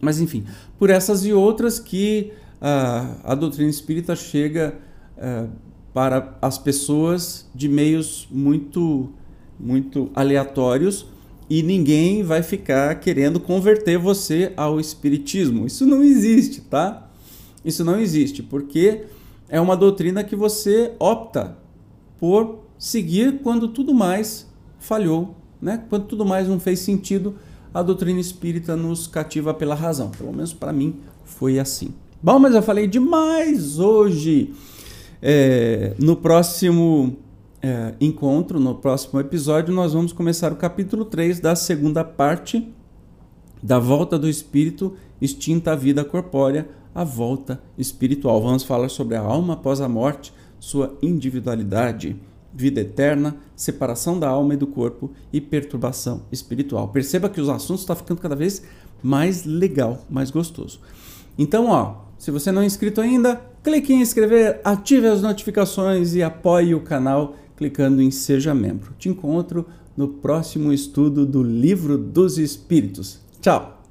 Mas 0.00 0.20
enfim, 0.20 0.44
por 0.78 0.90
essas 0.90 1.24
e 1.24 1.32
outras 1.32 1.80
que 1.80 2.30
uh, 2.60 3.18
a 3.24 3.34
doutrina 3.34 3.68
espírita 3.68 4.14
chega 4.14 4.78
uh, 5.18 5.50
para 5.92 6.38
as 6.40 6.58
pessoas 6.58 7.50
de 7.52 7.68
meios 7.68 8.28
muito 8.30 9.10
muito 9.58 10.08
aleatórios 10.14 11.04
e 11.50 11.64
ninguém 11.64 12.22
vai 12.22 12.44
ficar 12.44 12.94
querendo 13.00 13.40
converter 13.40 13.98
você 13.98 14.52
ao 14.56 14.78
espiritismo. 14.78 15.66
Isso 15.66 15.84
não 15.84 16.00
existe, 16.00 16.60
tá? 16.60 17.10
Isso 17.64 17.84
não 17.84 17.98
existe, 17.98 18.40
porque 18.40 19.06
é 19.48 19.60
uma 19.60 19.76
doutrina 19.76 20.22
que 20.22 20.36
você 20.36 20.94
opta 21.00 21.58
por 22.20 22.60
seguir 22.78 23.40
quando 23.42 23.66
tudo 23.66 23.92
mais 23.92 24.48
falhou 24.78 25.41
né? 25.62 25.84
Quando 25.88 26.06
tudo 26.06 26.24
mais 26.26 26.48
não 26.48 26.58
fez 26.58 26.80
sentido, 26.80 27.36
a 27.72 27.82
doutrina 27.82 28.20
espírita 28.20 28.76
nos 28.76 29.06
cativa 29.06 29.54
pela 29.54 29.74
razão. 29.74 30.10
Pelo 30.10 30.32
menos 30.32 30.52
para 30.52 30.72
mim 30.72 30.96
foi 31.24 31.58
assim. 31.58 31.94
Bom, 32.22 32.38
mas 32.38 32.54
eu 32.54 32.62
falei 32.62 32.86
demais 32.86 33.78
hoje. 33.78 34.52
É, 35.22 35.94
no 35.98 36.16
próximo 36.16 37.16
é, 37.62 37.94
encontro, 38.00 38.58
no 38.58 38.74
próximo 38.74 39.20
episódio, 39.20 39.72
nós 39.72 39.92
vamos 39.92 40.12
começar 40.12 40.52
o 40.52 40.56
capítulo 40.56 41.04
3 41.04 41.38
da 41.38 41.54
segunda 41.54 42.02
parte 42.02 42.68
da 43.62 43.78
volta 43.78 44.18
do 44.18 44.28
espírito 44.28 44.94
extinta 45.20 45.72
à 45.72 45.76
vida 45.76 46.04
corpórea, 46.04 46.68
a 46.92 47.04
volta 47.04 47.62
espiritual. 47.78 48.42
Vamos 48.42 48.64
falar 48.64 48.88
sobre 48.88 49.14
a 49.14 49.20
alma 49.20 49.54
após 49.54 49.80
a 49.80 49.88
morte, 49.88 50.34
sua 50.58 50.98
individualidade, 51.00 52.16
vida 52.54 52.80
eterna, 52.80 53.36
separação 53.56 54.18
da 54.18 54.28
alma 54.28 54.54
e 54.54 54.56
do 54.56 54.66
corpo 54.66 55.10
e 55.32 55.40
perturbação 55.40 56.22
espiritual. 56.30 56.88
Perceba 56.88 57.28
que 57.28 57.40
os 57.40 57.48
assuntos 57.48 57.82
estão 57.82 57.96
ficando 57.96 58.20
cada 58.20 58.36
vez 58.36 58.62
mais 59.02 59.44
legal, 59.44 60.04
mais 60.08 60.30
gostoso. 60.30 60.80
Então, 61.38 61.66
ó, 61.66 62.02
se 62.18 62.30
você 62.30 62.52
não 62.52 62.62
é 62.62 62.66
inscrito 62.66 63.00
ainda, 63.00 63.40
clique 63.62 63.92
em 63.92 64.00
inscrever, 64.00 64.60
ative 64.64 65.06
as 65.06 65.22
notificações 65.22 66.14
e 66.14 66.22
apoie 66.22 66.74
o 66.74 66.80
canal 66.80 67.36
clicando 67.56 68.02
em 68.02 68.10
Seja 68.10 68.54
Membro. 68.54 68.92
Te 68.98 69.08
encontro 69.08 69.66
no 69.96 70.08
próximo 70.08 70.72
estudo 70.72 71.26
do 71.26 71.42
Livro 71.42 71.98
dos 71.98 72.38
Espíritos. 72.38 73.20
Tchau! 73.40 73.81